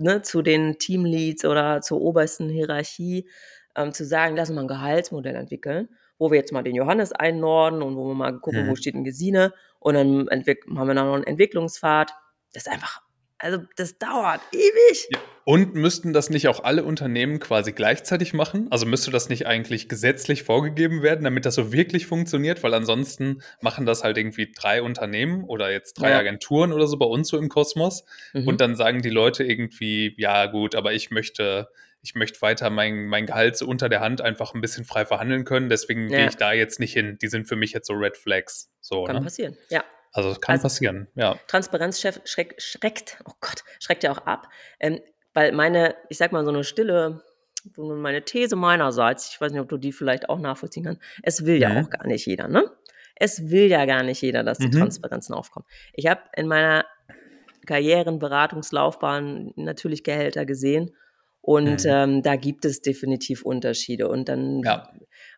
[0.00, 3.28] ne, zu den Teamleads oder zur obersten Hierarchie
[3.76, 7.12] ähm, zu sagen, lass uns mal ein Gehaltsmodell entwickeln, wo wir jetzt mal den Johannes
[7.12, 8.70] einnorden und wo wir mal gucken, mhm.
[8.70, 12.12] wo steht ein Gesine und dann haben wir noch einen Entwicklungspfad.
[12.52, 13.02] Das ist einfach
[13.40, 15.08] also das dauert ewig.
[15.10, 15.18] Ja.
[15.50, 18.68] Und müssten das nicht auch alle Unternehmen quasi gleichzeitig machen?
[18.70, 22.62] Also müsste das nicht eigentlich gesetzlich vorgegeben werden, damit das so wirklich funktioniert?
[22.62, 26.18] Weil ansonsten machen das halt irgendwie drei Unternehmen oder jetzt drei ja.
[26.18, 28.04] Agenturen oder so bei uns so im Kosmos.
[28.32, 28.46] Mhm.
[28.46, 31.66] Und dann sagen die Leute irgendwie, ja gut, aber ich möchte,
[32.00, 35.44] ich möchte weiter mein, mein Gehalt so unter der Hand einfach ein bisschen frei verhandeln
[35.44, 35.68] können.
[35.68, 36.18] Deswegen ja.
[36.18, 37.18] gehe ich da jetzt nicht hin.
[37.20, 38.70] Die sind für mich jetzt so Red Flags.
[38.80, 39.22] So, Kann ne?
[39.22, 39.82] passieren, ja.
[40.12, 41.36] Also kann also, passieren, ja.
[41.48, 44.48] Transparenz schreck, schreckt, oh Gott, schreckt ja auch ab.
[44.78, 45.00] Ähm,
[45.34, 47.22] weil meine, ich sag mal, so eine stille,
[47.76, 51.56] meine These meinerseits, ich weiß nicht, ob du die vielleicht auch nachvollziehen kannst, es will
[51.56, 51.62] mhm.
[51.62, 52.70] ja auch gar nicht jeder, ne?
[53.16, 54.78] Es will ja gar nicht jeder, dass die mhm.
[54.78, 55.66] Transparenzen aufkommen.
[55.92, 56.86] Ich habe in meiner
[57.66, 60.96] Karrierenberatungslaufbahn natürlich Gehälter gesehen
[61.42, 61.90] und mhm.
[61.90, 64.08] ähm, da gibt es definitiv Unterschiede.
[64.08, 64.90] Und dann, ja.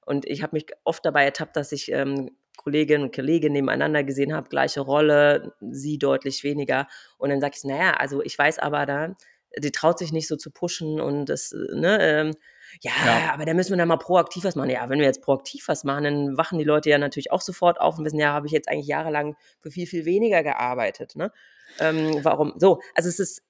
[0.06, 4.34] und ich habe mich oft dabei ertappt, dass ich ähm, Kolleginnen und Kollegen nebeneinander gesehen
[4.34, 6.88] habe, gleiche Rolle, sie deutlich weniger.
[7.18, 9.16] Und dann sage ich, naja, also ich weiß aber da,
[9.58, 12.34] die traut sich nicht so zu pushen und das, ne, ähm,
[12.80, 14.70] ja, ja, aber da müssen wir dann mal proaktiv was machen.
[14.70, 17.80] Ja, wenn wir jetzt proaktiv was machen, dann wachen die Leute ja natürlich auch sofort
[17.80, 21.14] auf und wissen, ja, habe ich jetzt eigentlich jahrelang für viel, viel weniger gearbeitet.
[21.16, 21.32] Ne?
[21.78, 22.54] Ähm, warum?
[22.56, 23.42] So, also es ist,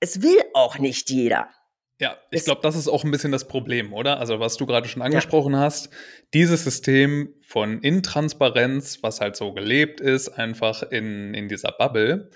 [0.00, 1.48] es will auch nicht jeder.
[1.98, 4.18] Ja, ich glaube, das ist auch ein bisschen das Problem, oder?
[4.18, 5.60] Also, was du gerade schon angesprochen ja.
[5.60, 5.90] hast,
[6.34, 12.30] dieses System von Intransparenz, was halt so gelebt ist, einfach in, in dieser Bubble,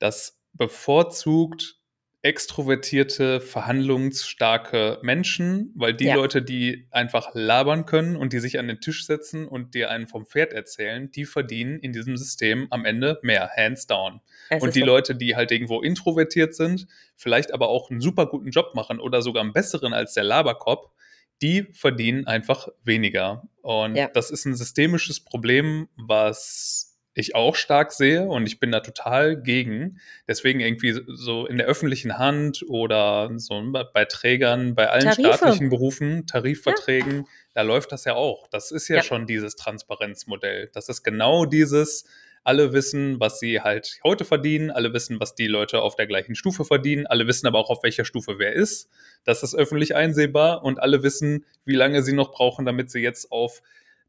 [0.00, 1.81] das bevorzugt
[2.22, 6.14] extrovertierte, verhandlungsstarke Menschen, weil die ja.
[6.14, 10.06] Leute, die einfach labern können und die sich an den Tisch setzen und dir einen
[10.06, 14.20] vom Pferd erzählen, die verdienen in diesem System am Ende mehr, hands down.
[14.50, 14.86] Es und die so.
[14.86, 19.20] Leute, die halt irgendwo introvertiert sind, vielleicht aber auch einen super guten Job machen oder
[19.20, 20.92] sogar einen besseren als der Laberkopf,
[21.42, 23.48] die verdienen einfach weniger.
[23.62, 24.06] Und ja.
[24.06, 29.40] das ist ein systemisches Problem, was ich auch stark sehe und ich bin da total
[29.40, 30.00] gegen.
[30.26, 35.34] Deswegen irgendwie so in der öffentlichen Hand oder so bei Trägern, bei allen Tarife.
[35.36, 37.24] staatlichen Berufen, Tarifverträgen, ja.
[37.54, 38.48] da läuft das ja auch.
[38.48, 40.70] Das ist ja, ja, schon dieses Transparenzmodell.
[40.72, 42.06] Das ist genau dieses,
[42.44, 46.34] alle wissen, was sie halt heute verdienen, alle wissen, was die Leute auf der gleichen
[46.34, 48.88] Stufe verdienen, alle wissen aber auch, auf welcher Stufe wer ist.
[49.24, 53.30] Das ist öffentlich einsehbar und alle wissen, wie lange sie noch brauchen, damit sie jetzt
[53.30, 53.62] auf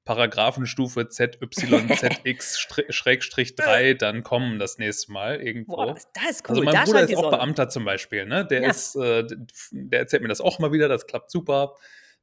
[0.06, 5.78] Paragraphenstufe ZYZX-3 dann kommen das nächste Mal irgendwo.
[5.78, 6.50] Boah, das ist cool.
[6.50, 8.46] Also mein da Bruder ist auch Beamter zum Beispiel, ne?
[8.46, 8.70] Der ja.
[8.70, 9.26] ist, äh,
[9.72, 11.76] der erzählt mir das auch mal wieder, das klappt super.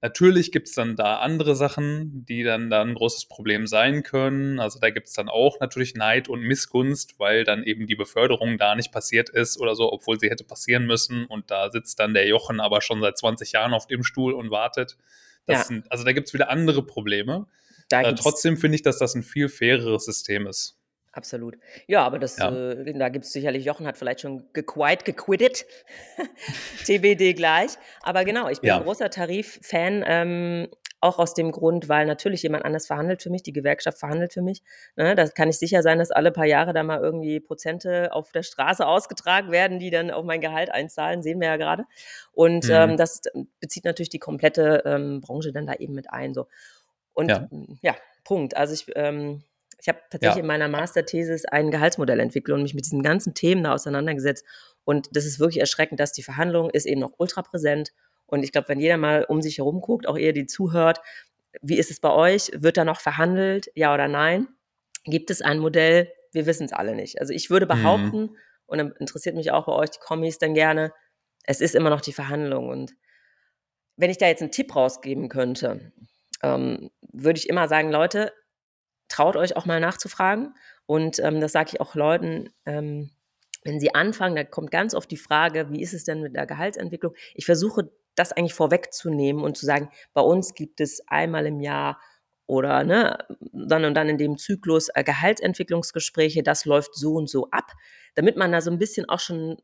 [0.02, 4.58] Natürlich gibt es dann da andere Sachen, die dann da ein großes Problem sein können.
[4.58, 8.56] Also da gibt es dann auch natürlich Neid und Missgunst, weil dann eben die Beförderung
[8.56, 11.26] da nicht passiert ist oder so, obwohl sie hätte passieren müssen.
[11.26, 14.50] Und da sitzt dann der Jochen aber schon seit 20 Jahren auf dem Stuhl und
[14.50, 14.96] wartet.
[15.46, 15.62] Ja.
[15.62, 17.46] Sind, also da gibt es wieder andere Probleme.
[17.90, 20.76] Äh, trotzdem finde ich, dass das ein viel faireres System ist.
[21.12, 21.58] Absolut.
[21.88, 22.50] Ja, aber das, ja.
[22.50, 25.66] äh, da gibt es sicherlich, Jochen hat vielleicht schon gequite, gequittet.
[26.84, 27.72] TBD gleich.
[28.02, 28.76] Aber genau, ich bin ja.
[28.76, 30.68] ein großer Tarif-Fan, ähm,
[31.00, 34.42] auch aus dem Grund, weil natürlich jemand anders verhandelt für mich, die Gewerkschaft verhandelt für
[34.42, 34.62] mich.
[34.96, 35.14] Ne?
[35.14, 38.42] Da kann ich sicher sein, dass alle paar Jahre da mal irgendwie Prozente auf der
[38.42, 41.86] Straße ausgetragen werden, die dann auf mein Gehalt einzahlen, sehen wir ja gerade.
[42.32, 42.70] Und mhm.
[42.70, 43.22] ähm, das
[43.60, 46.34] bezieht natürlich die komplette ähm, Branche dann da eben mit ein.
[46.34, 46.46] So.
[47.12, 47.48] Und ja,
[47.82, 48.56] ja Punkt.
[48.56, 49.42] Also ich ähm,
[49.80, 50.40] ich habe tatsächlich ja.
[50.42, 54.44] in meiner Masterthesis ein Gehaltsmodell entwickelt und mich mit diesen ganzen Themen da auseinandergesetzt.
[54.84, 57.92] Und das ist wirklich erschreckend, dass die Verhandlung ist eben noch ultra präsent.
[58.26, 61.00] Und ich glaube, wenn jeder mal um sich herum guckt, auch ihr, die zuhört,
[61.62, 62.50] wie ist es bei euch?
[62.54, 63.70] Wird da noch verhandelt?
[63.74, 64.48] Ja oder nein?
[65.04, 66.12] Gibt es ein Modell?
[66.32, 67.20] Wir wissen es alle nicht.
[67.20, 67.70] Also ich würde mhm.
[67.70, 68.36] behaupten, mhm.
[68.66, 70.92] und dann interessiert mich auch bei euch die Kommis dann gerne,
[71.44, 72.68] es ist immer noch die Verhandlung.
[72.68, 72.94] Und
[73.96, 75.92] wenn ich da jetzt einen Tipp rausgeben könnte,
[76.42, 78.32] ähm, würde ich immer sagen, Leute,
[79.08, 80.54] traut euch auch mal nachzufragen.
[80.86, 83.10] Und ähm, das sage ich auch Leuten, ähm,
[83.64, 86.46] wenn sie anfangen, da kommt ganz oft die Frage, wie ist es denn mit der
[86.46, 87.14] Gehaltsentwicklung?
[87.34, 92.00] Ich versuche das eigentlich vorwegzunehmen und zu sagen, bei uns gibt es einmal im Jahr
[92.46, 93.18] oder ne,
[93.52, 97.72] dann und dann in dem Zyklus äh, Gehaltsentwicklungsgespräche, das läuft so und so ab,
[98.14, 99.56] damit man da so ein bisschen auch schon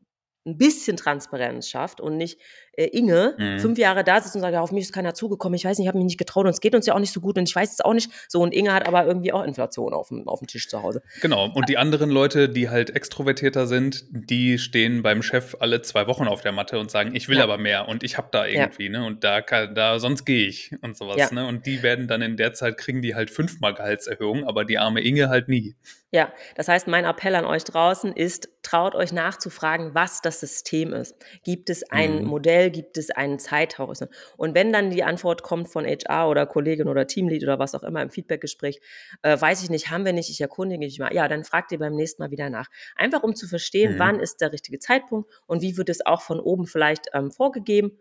[0.45, 2.39] ein bisschen Transparenz schafft und nicht
[2.77, 3.59] äh, Inge mhm.
[3.59, 5.85] fünf Jahre da sitzt und sagt, ja, auf mich ist keiner zugekommen, ich weiß nicht,
[5.85, 7.49] ich habe mich nicht getraut und es geht uns ja auch nicht so gut und
[7.49, 8.11] ich weiß es auch nicht.
[8.27, 11.01] So, und Inge hat aber irgendwie auch Inflation auf dem, auf dem Tisch zu Hause.
[11.21, 16.07] Genau, und die anderen Leute, die halt extrovertierter sind, die stehen beim Chef alle zwei
[16.07, 17.43] Wochen auf der Matte und sagen, ich will ja.
[17.43, 18.99] aber mehr und ich habe da irgendwie, ja.
[18.99, 21.33] ne, und da, kann, da sonst gehe ich und sowas, ja.
[21.33, 24.77] ne, und die werden dann in der Zeit, kriegen die halt fünfmal Gehaltserhöhung, aber die
[24.77, 25.75] arme Inge halt nie.
[26.11, 30.93] Ja, das heißt, mein Appell an euch draußen ist, traut euch nachzufragen, was das System
[30.93, 31.15] ist.
[31.43, 32.27] Gibt es ein mhm.
[32.27, 34.11] Modell, gibt es einen Zeithorizont?
[34.37, 37.83] Und wenn dann die Antwort kommt von HR oder Kollegin oder Teamlead oder was auch
[37.83, 38.79] immer im Feedbackgespräch,
[39.21, 41.13] äh, weiß ich nicht, haben wir nicht, ich erkundige mich mal.
[41.13, 42.67] Ja, dann fragt ihr beim nächsten Mal wieder nach.
[42.95, 43.99] Einfach um zu verstehen, mhm.
[43.99, 47.99] wann ist der richtige Zeitpunkt und wie wird es auch von oben vielleicht ähm, vorgegeben.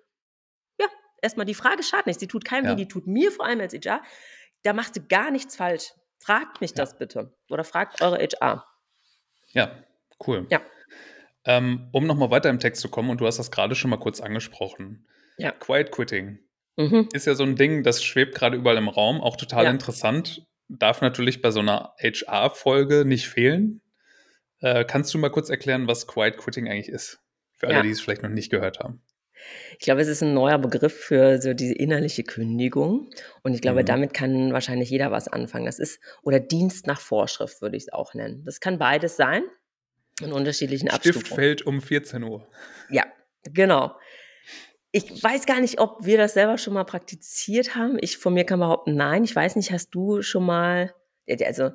[0.80, 0.86] Ja,
[1.22, 2.20] erstmal die Frage schadet nicht.
[2.20, 2.72] Sie tut keinem ja.
[2.72, 4.02] weh, die tut mir vor allem als HR.
[4.62, 5.92] Da macht sie gar nichts falsch.
[6.18, 6.76] Fragt mich ja.
[6.76, 7.34] das bitte.
[7.50, 8.66] Oder fragt eure HR.
[9.52, 9.84] Ja,
[10.26, 10.46] cool.
[10.50, 10.60] Ja.
[11.46, 13.98] Ähm, um nochmal weiter im Text zu kommen, und du hast das gerade schon mal
[13.98, 15.06] kurz angesprochen.
[15.38, 15.52] Ja.
[15.52, 16.40] Quiet Quitting.
[16.76, 17.08] Mhm.
[17.12, 19.70] Ist ja so ein Ding, das schwebt gerade überall im Raum, auch total ja.
[19.70, 20.44] interessant.
[20.68, 23.80] Darf natürlich bei so einer HR-Folge nicht fehlen.
[24.60, 27.20] Äh, kannst du mal kurz erklären, was Quiet Quitting eigentlich ist?
[27.54, 27.82] Für alle, ja.
[27.82, 29.02] die es vielleicht noch nicht gehört haben.
[29.78, 33.10] Ich glaube, es ist ein neuer Begriff für so diese innerliche Kündigung.
[33.42, 33.86] Und ich glaube, mhm.
[33.86, 35.66] damit kann wahrscheinlich jeder was anfangen.
[35.66, 38.44] Das ist, oder Dienst nach Vorschrift würde ich es auch nennen.
[38.44, 39.42] Das kann beides sein.
[40.22, 41.26] In unterschiedlichen Abstufungen.
[41.26, 42.46] Stift fällt um 14 Uhr.
[42.90, 43.04] Ja,
[43.44, 43.96] genau.
[44.92, 47.98] Ich weiß gar nicht, ob wir das selber schon mal praktiziert haben.
[48.00, 49.24] Ich von mir kann behaupten, nein.
[49.24, 50.94] Ich weiß nicht, hast du schon mal,
[51.44, 51.70] also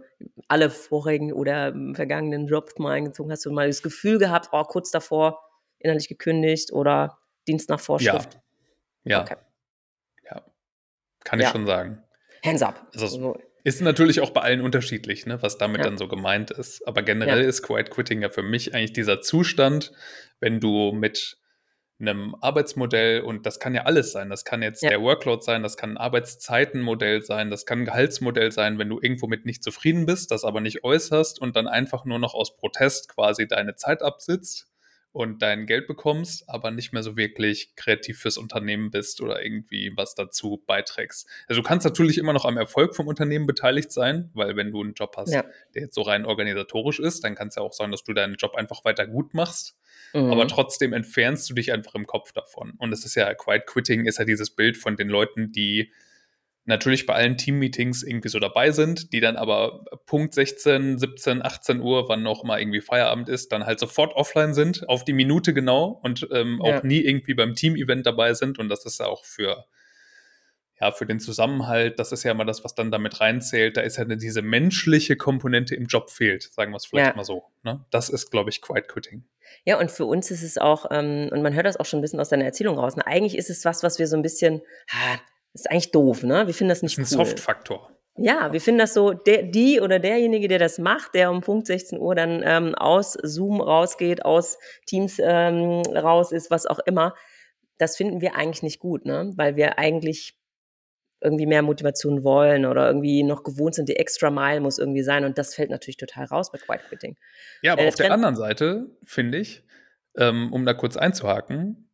[0.47, 4.89] alle vorigen oder vergangenen Jobs mal eingezogen, hast du mal das Gefühl gehabt, oh, kurz
[4.89, 5.39] davor
[5.77, 8.39] innerlich gekündigt oder Dienst nach Vorschrift?
[9.03, 9.11] Ja.
[9.17, 9.21] Ja.
[9.21, 9.35] Okay.
[10.25, 10.41] ja.
[11.23, 11.51] Kann ich ja.
[11.51, 12.03] schon sagen.
[12.43, 12.87] Hands up.
[12.93, 15.85] Also, ist natürlich auch bei allen unterschiedlich, ne, was damit ja.
[15.85, 16.87] dann so gemeint ist.
[16.87, 17.47] Aber generell ja.
[17.47, 19.91] ist Quiet Quitting ja für mich eigentlich dieser Zustand,
[20.39, 21.37] wenn du mit
[21.99, 24.29] einem Arbeitsmodell und das kann ja alles sein.
[24.29, 24.89] Das kann jetzt ja.
[24.89, 28.99] der Workload sein, das kann ein Arbeitszeitenmodell sein, das kann ein Gehaltsmodell sein, wenn du
[28.99, 32.57] irgendwo mit nicht zufrieden bist, das aber nicht äußerst und dann einfach nur noch aus
[32.57, 34.70] Protest quasi deine Zeit absitzt
[35.13, 39.91] und dein Geld bekommst, aber nicht mehr so wirklich kreativ fürs Unternehmen bist oder irgendwie
[39.95, 41.27] was dazu beiträgst.
[41.47, 44.81] Also du kannst natürlich immer noch am Erfolg vom Unternehmen beteiligt sein, weil wenn du
[44.81, 45.43] einen Job hast, ja.
[45.75, 48.35] der jetzt so rein organisatorisch ist, dann kann es ja auch sein, dass du deinen
[48.35, 49.75] Job einfach weiter gut machst,
[50.13, 50.31] mhm.
[50.31, 52.73] aber trotzdem entfernst du dich einfach im Kopf davon.
[52.77, 55.91] Und es ist ja, Quiet Quitting ist ja dieses Bild von den Leuten, die
[56.65, 61.81] natürlich bei allen Team-Meetings irgendwie so dabei sind, die dann aber Punkt 16, 17, 18
[61.81, 65.53] Uhr, wann noch mal irgendwie Feierabend ist, dann halt sofort offline sind, auf die Minute
[65.53, 66.77] genau und ähm, ja.
[66.77, 68.59] auch nie irgendwie beim Team-Event dabei sind.
[68.59, 69.65] Und das ist ja auch für,
[70.79, 73.77] ja, für den Zusammenhalt, das ist ja mal das, was dann damit reinzählt.
[73.77, 77.15] Da ist ja diese menschliche Komponente im Job fehlt, sagen wir es vielleicht ja.
[77.15, 77.43] mal so.
[77.63, 77.83] Ne?
[77.89, 79.23] Das ist, glaube ich, Quiet Quitting.
[79.65, 82.01] Ja, und für uns ist es auch, ähm, und man hört das auch schon ein
[82.01, 83.05] bisschen aus deiner Erzählung raus, ne?
[83.05, 86.47] eigentlich ist es was, was wir so ein bisschen, ha, das ist eigentlich doof, ne?
[86.47, 87.25] Wir finden das nicht das ist ein cool.
[87.25, 87.91] Soft-Faktor.
[88.17, 91.65] Ja, wir finden das so, der, die oder derjenige, der das macht, der um Punkt
[91.67, 97.15] 16 Uhr dann ähm, aus Zoom rausgeht, aus Teams ähm, raus ist, was auch immer,
[97.77, 99.31] das finden wir eigentlich nicht gut, ne?
[99.35, 100.37] Weil wir eigentlich
[101.21, 105.23] irgendwie mehr Motivation wollen oder irgendwie noch gewohnt sind, die extra Mile muss irgendwie sein.
[105.23, 107.15] Und das fällt natürlich total raus bei Quiet Quitting.
[107.61, 109.63] Ja, aber äh, auf der anderen Seite, finde ich,
[110.17, 111.89] ähm, um da kurz einzuhaken,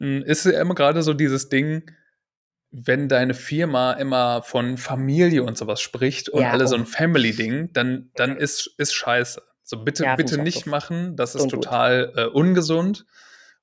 [0.00, 1.90] hm, ist ja immer gerade so dieses Ding,
[2.84, 6.68] wenn deine Firma immer von Familie und sowas spricht und ja, alle oh.
[6.68, 9.42] so ein Family-Ding, dann, dann ist, ist scheiße.
[9.62, 10.70] So bitte, ja, bitte nicht so.
[10.70, 11.16] machen.
[11.16, 13.06] Das ist und total äh, ungesund.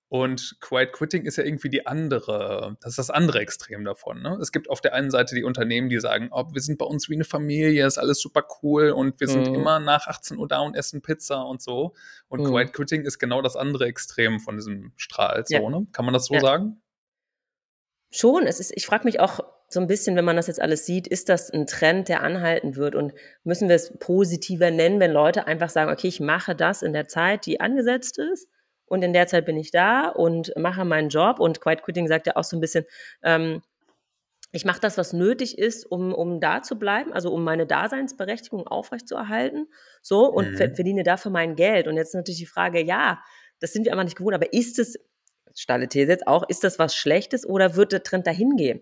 [0.09, 4.21] Und Quiet Quitting ist ja irgendwie die andere, das ist das andere Extrem davon.
[4.21, 4.37] Ne?
[4.41, 7.09] Es gibt auf der einen Seite die Unternehmen, die sagen, oh, wir sind bei uns
[7.09, 9.55] wie eine Familie, ist alles super cool und wir sind mhm.
[9.55, 11.93] immer nach 18 Uhr da und essen Pizza und so.
[12.27, 12.45] Und mhm.
[12.45, 15.43] Quiet Quitting ist genau das andere Extrem von diesem Strahl.
[15.47, 15.69] So, ja.
[15.69, 15.87] ne?
[15.93, 16.41] Kann man das so ja.
[16.41, 16.82] sagen?
[18.15, 18.45] Schon.
[18.45, 21.07] Es ist, ich frage mich auch so ein bisschen, wenn man das jetzt alles sieht,
[21.07, 22.95] ist das ein Trend, der anhalten wird?
[22.95, 26.93] Und müssen wir es positiver nennen, wenn Leute einfach sagen, okay, ich mache das in
[26.93, 28.47] der Zeit, die angesetzt ist?
[28.93, 31.39] und in der Zeit bin ich da und mache meinen Job.
[31.39, 32.85] Und Quiet Quitting sagt ja auch so ein bisschen,
[33.23, 33.63] ähm,
[34.51, 38.67] ich mache das, was nötig ist, um, um da zu bleiben, also um meine Daseinsberechtigung
[38.67, 39.67] aufrechtzuerhalten,
[40.03, 40.75] so und mhm.
[40.75, 41.87] verdiene dafür mein Geld.
[41.87, 43.19] Und jetzt natürlich die Frage, ja,
[43.59, 44.99] das sind wir einfach nicht gewohnt, aber ist es,
[45.55, 48.81] steile These jetzt auch, ist das was Schlechtes oder wird der Trend dahin gehen?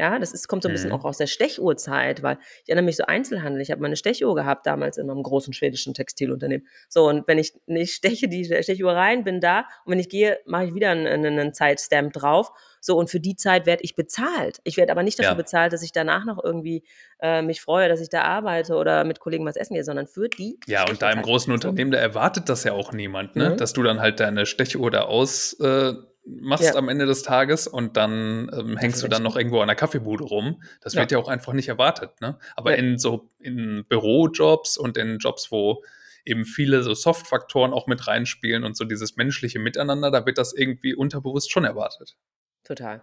[0.00, 0.94] Ja, das ist, kommt so ein bisschen mhm.
[0.94, 3.60] auch aus der Stechuhrzeit, weil ich erinnere mich so Einzelhandel.
[3.60, 6.66] Ich habe meine Stechuhr gehabt damals in einem großen schwedischen Textilunternehmen.
[6.88, 10.38] So, und wenn ich nicht steche die Stechuhr rein, bin da und wenn ich gehe,
[10.46, 12.50] mache ich wieder einen, einen Zeitstamp drauf.
[12.80, 14.60] So, und für die Zeit werde ich bezahlt.
[14.64, 15.36] Ich werde aber nicht dafür ja.
[15.36, 16.82] bezahlt, dass ich danach noch irgendwie
[17.20, 20.30] äh, mich freue, dass ich da arbeite oder mit Kollegen was essen gehe, sondern für
[20.30, 20.58] die.
[20.66, 23.50] Ja, und da im großen Unternehmen, da erwartet das ja auch niemand, ne?
[23.50, 23.56] Mhm.
[23.58, 25.52] dass du dann halt deine Stechuhr da aus.
[25.60, 25.92] Äh,
[26.40, 26.74] machst ja.
[26.74, 30.24] am Ende des Tages und dann ähm, hängst du dann noch irgendwo an der Kaffeebude
[30.24, 30.62] rum.
[30.80, 31.00] Das ja.
[31.00, 32.20] wird ja auch einfach nicht erwartet.
[32.20, 32.38] Ne?
[32.56, 32.78] Aber ja.
[32.78, 35.82] in so in Bürojobs und in Jobs, wo
[36.24, 40.52] eben viele so Soft-Faktoren auch mit reinspielen und so dieses menschliche Miteinander, da wird das
[40.52, 42.16] irgendwie unterbewusst schon erwartet.
[42.64, 43.02] Total.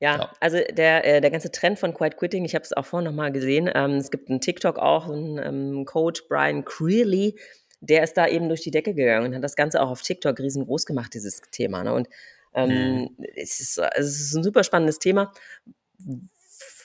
[0.00, 2.84] Ja, ja, also der, äh, der ganze Trend von Quiet Quitting, ich habe es auch
[2.84, 7.38] vorhin nochmal gesehen, ähm, es gibt einen TikTok auch, einen ähm, Coach, Brian Creeley,
[7.80, 10.38] der ist da eben durch die Decke gegangen und hat das Ganze auch auf TikTok
[10.38, 11.84] riesengroß gemacht, dieses Thema.
[11.84, 11.92] Ne?
[11.92, 12.08] Und
[12.54, 13.24] ähm, mhm.
[13.36, 15.32] es, ist, es ist ein super spannendes Thema,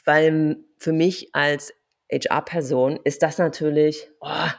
[0.05, 1.73] weil für mich als
[2.11, 4.49] HR-Person ist das natürlich, oh,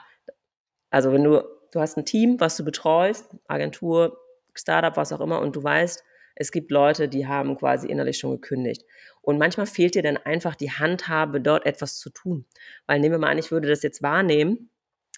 [0.91, 1.43] also wenn du,
[1.73, 4.19] du hast ein Team, was du betreust, Agentur,
[4.55, 6.05] Startup, was auch immer, und du weißt,
[6.37, 8.85] es gibt Leute, die haben quasi innerlich schon gekündigt.
[9.21, 12.47] Und manchmal fehlt dir dann einfach die Handhabe, dort etwas zu tun.
[12.87, 14.71] Weil nehmen wir mal an, ich würde das jetzt wahrnehmen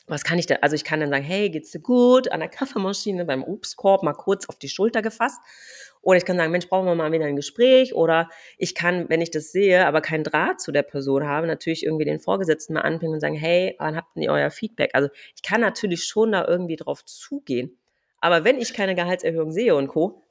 [0.07, 0.59] was kann ich denn?
[0.61, 2.31] Also ich kann dann sagen, hey, geht's dir gut?
[2.31, 5.41] An der Kaffeemaschine beim Obstkorb mal kurz auf die Schulter gefasst.
[6.01, 7.95] Oder ich kann sagen, Mensch, brauchen wir mal wieder ein Gespräch.
[7.95, 11.85] Oder ich kann, wenn ich das sehe, aber keinen Draht zu der Person habe, natürlich
[11.85, 14.91] irgendwie den Vorgesetzten mal anpingen und sagen, hey, wann habt ihr euer Feedback?
[14.95, 17.79] Also ich kann natürlich schon da irgendwie drauf zugehen.
[18.21, 20.25] Aber wenn ich keine Gehaltserhöhung sehe und Co.,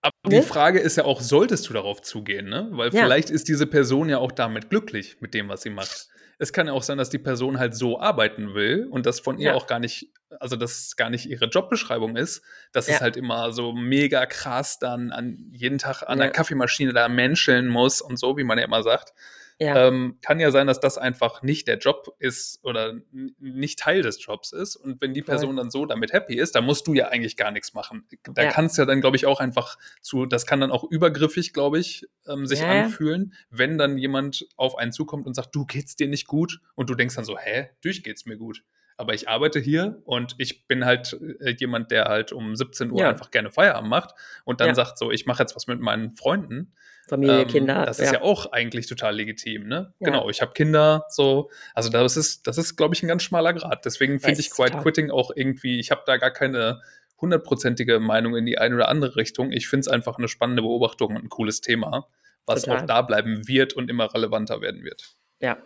[0.00, 0.40] aber ne?
[0.40, 2.68] die Frage ist ja auch, solltest du darauf zugehen, ne?
[2.70, 3.02] Weil ja.
[3.02, 6.68] vielleicht ist diese Person ja auch damit glücklich mit dem, was sie macht es kann
[6.68, 9.54] ja auch sein, dass die Person halt so arbeiten will und das von ihr ja.
[9.54, 12.94] auch gar nicht, also dass es gar nicht ihre Jobbeschreibung ist, dass ja.
[12.94, 17.66] es halt immer so mega krass dann an jeden Tag an der Kaffeemaschine da menscheln
[17.66, 19.12] muss und so, wie man ja immer sagt.
[19.60, 19.88] Ja.
[19.88, 22.94] Ähm, kann ja sein, dass das einfach nicht der Job ist oder
[23.40, 24.76] nicht Teil des Jobs ist.
[24.76, 27.50] Und wenn die Person dann so damit happy ist, dann musst du ja eigentlich gar
[27.50, 28.06] nichts machen.
[28.22, 28.50] Da ja.
[28.50, 32.06] kannst ja dann, glaube ich, auch einfach zu, das kann dann auch übergriffig, glaube ich,
[32.28, 32.70] ähm, sich ja.
[32.70, 36.88] anfühlen, wenn dann jemand auf einen zukommt und sagt, du geht's dir nicht gut und
[36.88, 38.62] du denkst dann so, hä, durch geht's mir gut
[38.98, 42.98] aber ich arbeite hier und ich bin halt äh, jemand, der halt um 17 Uhr
[42.98, 43.08] ja.
[43.08, 44.74] einfach gerne Feierabend macht und dann ja.
[44.74, 46.74] sagt so, ich mache jetzt was mit meinen Freunden.
[47.08, 47.86] Familie, ähm, Kinder.
[47.86, 48.14] Das ist ja.
[48.14, 49.92] ja auch eigentlich total legitim, ne?
[50.00, 51.50] Genau, ich habe Kinder, so.
[51.74, 53.84] Also das ist, das ist, glaube ich, ein ganz schmaler Grad.
[53.84, 56.80] Deswegen finde ich Quiet Quitting auch irgendwie, ich habe da gar keine
[57.20, 59.50] hundertprozentige Meinung in die eine oder andere Richtung.
[59.50, 62.06] Ich finde es einfach eine spannende Beobachtung und ein cooles Thema,
[62.46, 62.82] was total.
[62.82, 65.16] auch da bleiben wird und immer relevanter werden wird.
[65.40, 65.58] Ja,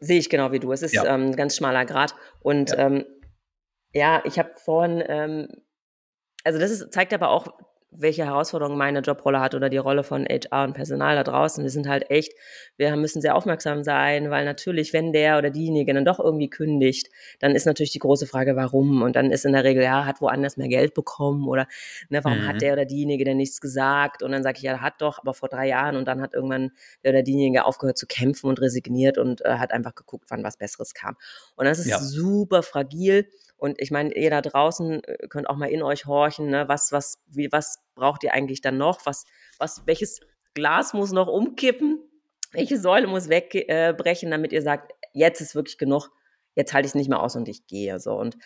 [0.00, 0.72] Sehe ich genau wie du.
[0.72, 1.04] Es ist ja.
[1.06, 2.14] ähm, ein ganz schmaler Grad.
[2.40, 3.04] Und ja, ähm,
[3.92, 5.48] ja ich habe vorhin, ähm,
[6.44, 7.48] also das ist, zeigt aber auch
[7.90, 11.64] welche Herausforderungen meine Jobrolle hat oder die Rolle von HR und Personal da draußen.
[11.64, 12.34] Wir sind halt echt,
[12.76, 17.08] wir müssen sehr aufmerksam sein, weil natürlich, wenn der oder diejenige dann doch irgendwie kündigt,
[17.38, 19.02] dann ist natürlich die große Frage, warum?
[19.02, 21.66] Und dann ist in der Regel, ja, hat woanders mehr Geld bekommen oder
[22.10, 22.48] ne, warum mhm.
[22.48, 24.22] hat der oder diejenige denn nichts gesagt?
[24.22, 26.72] Und dann sage ich, ja, hat doch, aber vor drei Jahren und dann hat irgendwann
[27.04, 30.58] der oder diejenige aufgehört zu kämpfen und resigniert und äh, hat einfach geguckt, wann was
[30.58, 31.16] Besseres kam.
[31.56, 31.98] Und das ist ja.
[31.98, 33.28] super fragil.
[33.58, 36.68] Und ich meine, ihr da draußen äh, könnt auch mal in euch horchen, ne?
[36.68, 39.04] was, was, wie, was braucht ihr eigentlich dann noch?
[39.04, 39.24] Was,
[39.58, 40.20] was, welches
[40.54, 42.00] Glas muss noch umkippen?
[42.52, 46.08] Welche Säule muss wegbrechen, äh, damit ihr sagt, jetzt ist wirklich genug,
[46.54, 48.00] jetzt halte ich es nicht mehr aus und ich gehe.
[48.00, 48.14] So.
[48.14, 48.38] Und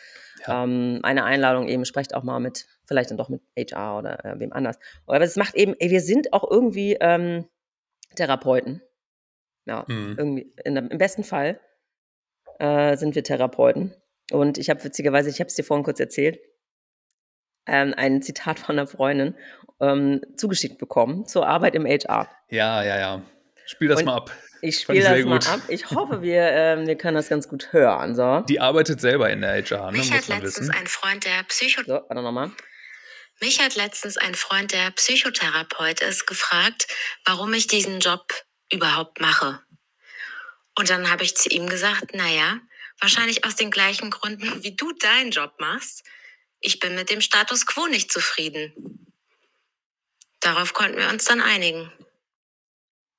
[0.47, 0.65] ja.
[0.65, 4.41] ähm, eine Einladung eben, sprecht auch mal mit, vielleicht dann doch mit HR oder äh,
[4.41, 4.79] wem anders.
[5.07, 7.47] Aber es macht eben, ey, wir sind auch irgendwie, ähm,
[8.17, 8.83] Therapeuten.
[9.65, 10.15] Ja, Mhm.
[10.19, 11.61] irgendwie in im besten Fall
[12.59, 13.95] äh, sind wir Therapeuten.
[14.33, 16.39] Und ich habe witzigerweise, ich habe es dir vorhin kurz erzählt,
[17.67, 19.37] ähm, ein Zitat von einer Freundin
[19.81, 22.29] ähm, zugeschickt bekommen zur Arbeit im HR.
[22.51, 23.23] Ja, ja, ja.
[23.67, 24.33] Spiel das Und mal ab.
[24.61, 25.49] Ich spiele das mal gut.
[25.49, 25.61] ab.
[25.69, 28.15] Ich hoffe, wir, ähm, wir können das ganz gut hören.
[28.15, 30.81] So, Die arbeitet selber in der HR, ne, Mich muss hat man letztens wissen.
[30.81, 32.51] ein Freund, der Psycho so warte nochmal.
[33.41, 36.87] Mich hat letztens ein Freund, der Psychotherapeut ist, gefragt,
[37.25, 38.25] warum ich diesen Job
[38.73, 39.61] überhaupt mache.
[40.79, 42.61] Und dann habe ich zu ihm gesagt, naja,
[43.03, 46.05] wahrscheinlich aus den gleichen Gründen, wie du deinen Job machst.
[46.61, 48.73] Ich bin mit dem Status quo nicht zufrieden.
[50.41, 51.93] Darauf konnten wir uns dann einigen.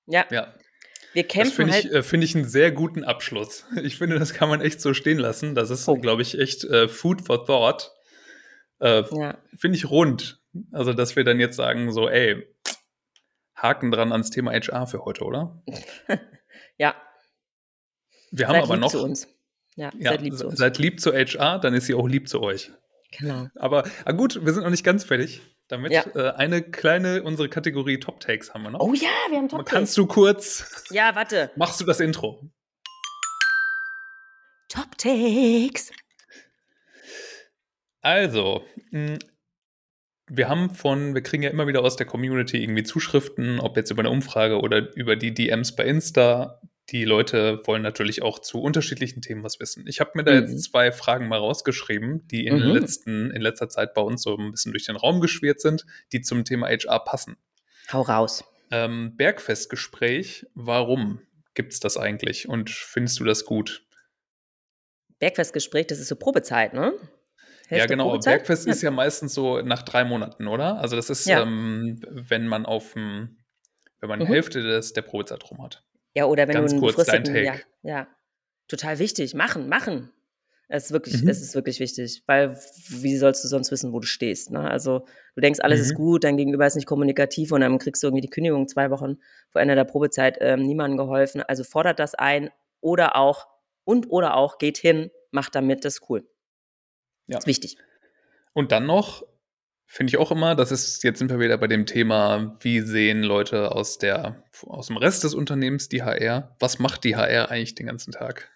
[0.08, 0.54] Ja, Ja,
[1.14, 1.86] wir das kämpfen finde halt.
[1.86, 3.66] ich, äh, finde ich einen sehr guten Abschluss.
[3.84, 5.56] Ich finde, das kann man echt so stehen lassen.
[5.56, 6.02] Das ist, Punkt.
[6.02, 7.92] glaube ich, echt äh, Food for Thought.
[8.80, 10.42] Äh, ja, finde ich rund.
[10.72, 12.46] Also, dass wir dann jetzt sagen, so, ey,
[13.56, 15.64] Haken dran ans Thema HR für heute, oder?
[16.78, 16.96] ja,
[18.32, 18.94] Wir haben seid aber noch.
[19.76, 20.60] Ja, Ja, seid lieb zu uns.
[20.60, 22.72] seid lieb zu HR, dann ist sie auch lieb zu euch.
[23.18, 23.48] Genau.
[23.56, 25.92] Aber ah gut, wir sind noch nicht ganz fertig damit.
[25.92, 26.04] Ja.
[26.16, 28.80] Äh, eine kleine, unsere Kategorie Top Takes haben wir noch.
[28.80, 31.52] Oh ja, wir haben Top Kannst du kurz, Ja, warte.
[31.56, 32.50] machst du das Intro?
[34.70, 35.92] Top Takes.
[38.02, 39.18] Also, mh,
[40.28, 43.92] wir haben von, wir kriegen ja immer wieder aus der Community irgendwie Zuschriften, ob jetzt
[43.92, 46.60] über eine Umfrage oder über die DMs bei Insta.
[46.94, 49.86] Die Leute wollen natürlich auch zu unterschiedlichen Themen was wissen.
[49.88, 50.42] Ich habe mir da Mhm.
[50.42, 52.72] jetzt zwei Fragen mal rausgeschrieben, die in, Mhm.
[52.72, 56.22] letzten, in letzter Zeit bei uns so ein bisschen durch den Raum geschwirrt sind, die
[56.22, 57.36] zum Thema HR passen.
[57.92, 58.44] Hau raus.
[58.72, 61.20] Ähm, Bergfestgespräch, warum
[61.56, 63.84] gibt es das eigentlich und findest du das gut?
[65.20, 66.94] Bergfestgespräch, das ist so Probezeit, ne?
[66.94, 68.06] ja, Hälfte genau.
[68.10, 68.36] Probezeit?
[68.40, 70.80] Bergfest ist ja meistens so nach drei Monaten, oder?
[70.80, 71.42] Also das ist, Ja.
[71.42, 73.38] ähm, wenn man auf dem,
[74.00, 74.26] wenn man Mhm.
[74.26, 75.84] Hälfte des, der Probezeit rum hat.
[76.16, 78.08] Ja, oder wenn Ganz du einen kurz, befristeten, ja, ja,
[78.68, 79.34] total wichtig.
[79.34, 80.12] Machen, machen.
[80.70, 81.30] Es ist wirklich, Mhm.
[81.30, 82.58] es ist wirklich wichtig, weil
[82.90, 84.50] wie sollst du sonst wissen, wo du stehst?
[84.52, 84.60] Ne?
[84.70, 85.96] Also du denkst, alles ist Mhm.
[85.98, 89.18] gut, dein Gegenüber ist nicht kommunikativ und dann kriegst du irgendwie die Kündigung zwei Wochen
[89.50, 91.42] vor Ende der Probezeit, ähm, niemandem geholfen.
[91.44, 92.50] Also fordert das ein
[92.82, 93.48] oder auch
[93.84, 96.26] und oder auch geht hin, macht damit, das ist cool.
[97.28, 97.38] Ja.
[97.40, 97.78] Ist wichtig.
[98.54, 99.26] Und dann noch,
[99.94, 103.22] finde ich auch immer, das ist, jetzt sind wir wieder bei dem Thema, wie sehen
[103.22, 106.56] Leute aus der, aus dem Rest des Unternehmens die HR?
[106.60, 108.50] Was macht die HR eigentlich den ganzen Tag?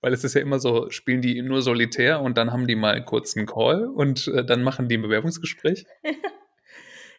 [0.00, 3.04] Weil es ist ja immer so, spielen die nur solitär und dann haben die mal
[3.04, 5.86] kurz einen Call und äh, dann machen die ein Bewerbungsgespräch.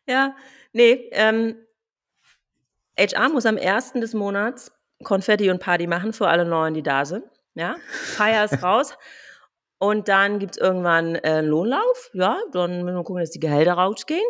[0.07, 0.35] Ja,
[0.71, 1.55] nee, ähm,
[2.95, 3.93] HR muss am 1.
[3.93, 4.71] des Monats
[5.03, 7.23] Konfetti und Party machen für alle Neuen, die da sind.
[7.55, 8.95] Ja, Feier ist raus.
[9.77, 12.11] Und dann gibt es irgendwann äh, einen Lohnlauf.
[12.13, 14.25] Ja, dann müssen wir gucken, dass die Gehälter rausgehen.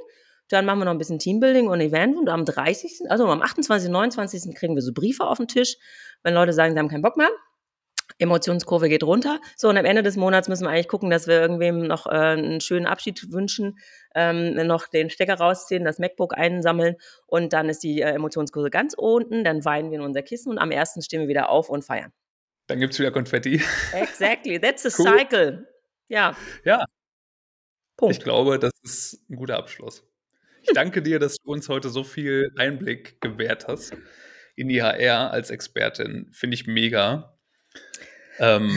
[0.50, 2.18] Dann machen wir noch ein bisschen Teambuilding und Event.
[2.18, 4.56] Und am 30., also am 28., 29.
[4.56, 5.78] kriegen wir so Briefe auf den Tisch,
[6.24, 7.30] wenn Leute sagen, sie haben keinen Bock mehr.
[8.18, 9.40] Emotionskurve geht runter.
[9.58, 12.12] So, und am Ende des Monats müssen wir eigentlich gucken, dass wir irgendwem noch äh,
[12.12, 13.78] einen schönen Abschied wünschen,
[14.14, 18.94] ähm, noch den Stecker rausziehen, das MacBook einsammeln und dann ist die äh, Emotionskurve ganz
[18.96, 21.84] unten, dann weinen wir in unser Kissen und am ersten stehen wir wieder auf und
[21.84, 22.14] feiern.
[22.68, 23.62] Dann gibt es wieder Konfetti.
[23.94, 25.18] Exactly, that's a Cool.
[25.20, 25.68] cycle.
[26.08, 26.36] Ja.
[26.64, 26.84] Ja.
[27.98, 28.16] Punkt.
[28.18, 30.04] Ich glaube, das ist ein guter Abschluss.
[30.64, 33.96] Ich danke dir, dass du uns heute so viel Einblick gewährt hast
[34.56, 36.28] in die HR als Expertin.
[36.32, 37.38] Finde ich mega.
[38.40, 38.76] Ähm,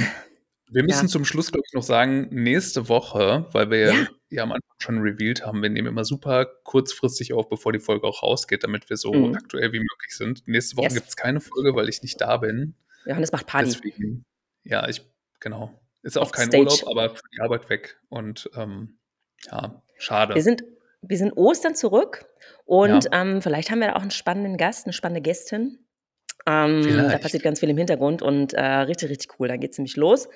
[0.71, 1.09] wir müssen Ja.
[1.09, 4.07] zum Schluss, glaube ich, noch sagen, nächste Woche, weil wir Ja.
[4.29, 4.43] ja.
[4.43, 8.23] am Anfang schon revealed haben, wir nehmen immer super kurzfristig auf, bevor die Folge auch
[8.23, 9.35] rausgeht, damit wir so Mhm.
[9.35, 10.47] aktuell wie möglich sind.
[10.47, 10.95] Nächste Woche Yes.
[10.95, 12.75] gibt es keine Folge, weil ich nicht da bin.
[13.09, 13.71] Johannes macht Party.
[13.71, 14.25] Deswegen,
[14.65, 15.03] ja, ich,
[15.41, 15.81] genau.
[16.03, 16.63] Ist auch Auf kein Stage.
[16.65, 17.99] Urlaub, aber für die Arbeit weg.
[18.09, 18.99] Und ähm,
[19.51, 20.35] ja, schade.
[20.35, 20.63] Wir sind,
[21.03, 22.27] wir sind Ostern zurück
[22.65, 23.21] und Ja.
[23.23, 25.85] ähm, vielleicht haben wir auch einen spannenden Gast, eine spannende Gästin.
[26.47, 29.49] Ähm, da passiert ganz viel im Hintergrund und äh, richtig, richtig cool.
[29.49, 30.29] Dann geht es nämlich los.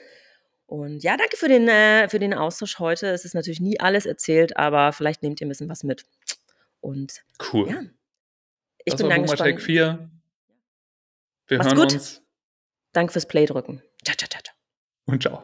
[0.66, 3.08] Und ja, danke für den, äh, für den Austausch heute.
[3.08, 6.04] Es ist natürlich nie alles erzählt, aber vielleicht nehmt ihr ein bisschen was mit.
[6.80, 7.68] Und Cool.
[7.70, 7.80] ja,
[8.84, 9.62] ich das bin war Boomer gespannt.
[9.62, 10.10] 4.
[11.46, 11.92] Wir Macht's hören gut.
[11.94, 12.22] uns
[12.92, 13.82] Danke fürs Play drücken.
[14.04, 14.42] Ciao, ciao, ciao,
[15.06, 15.42] und ciao.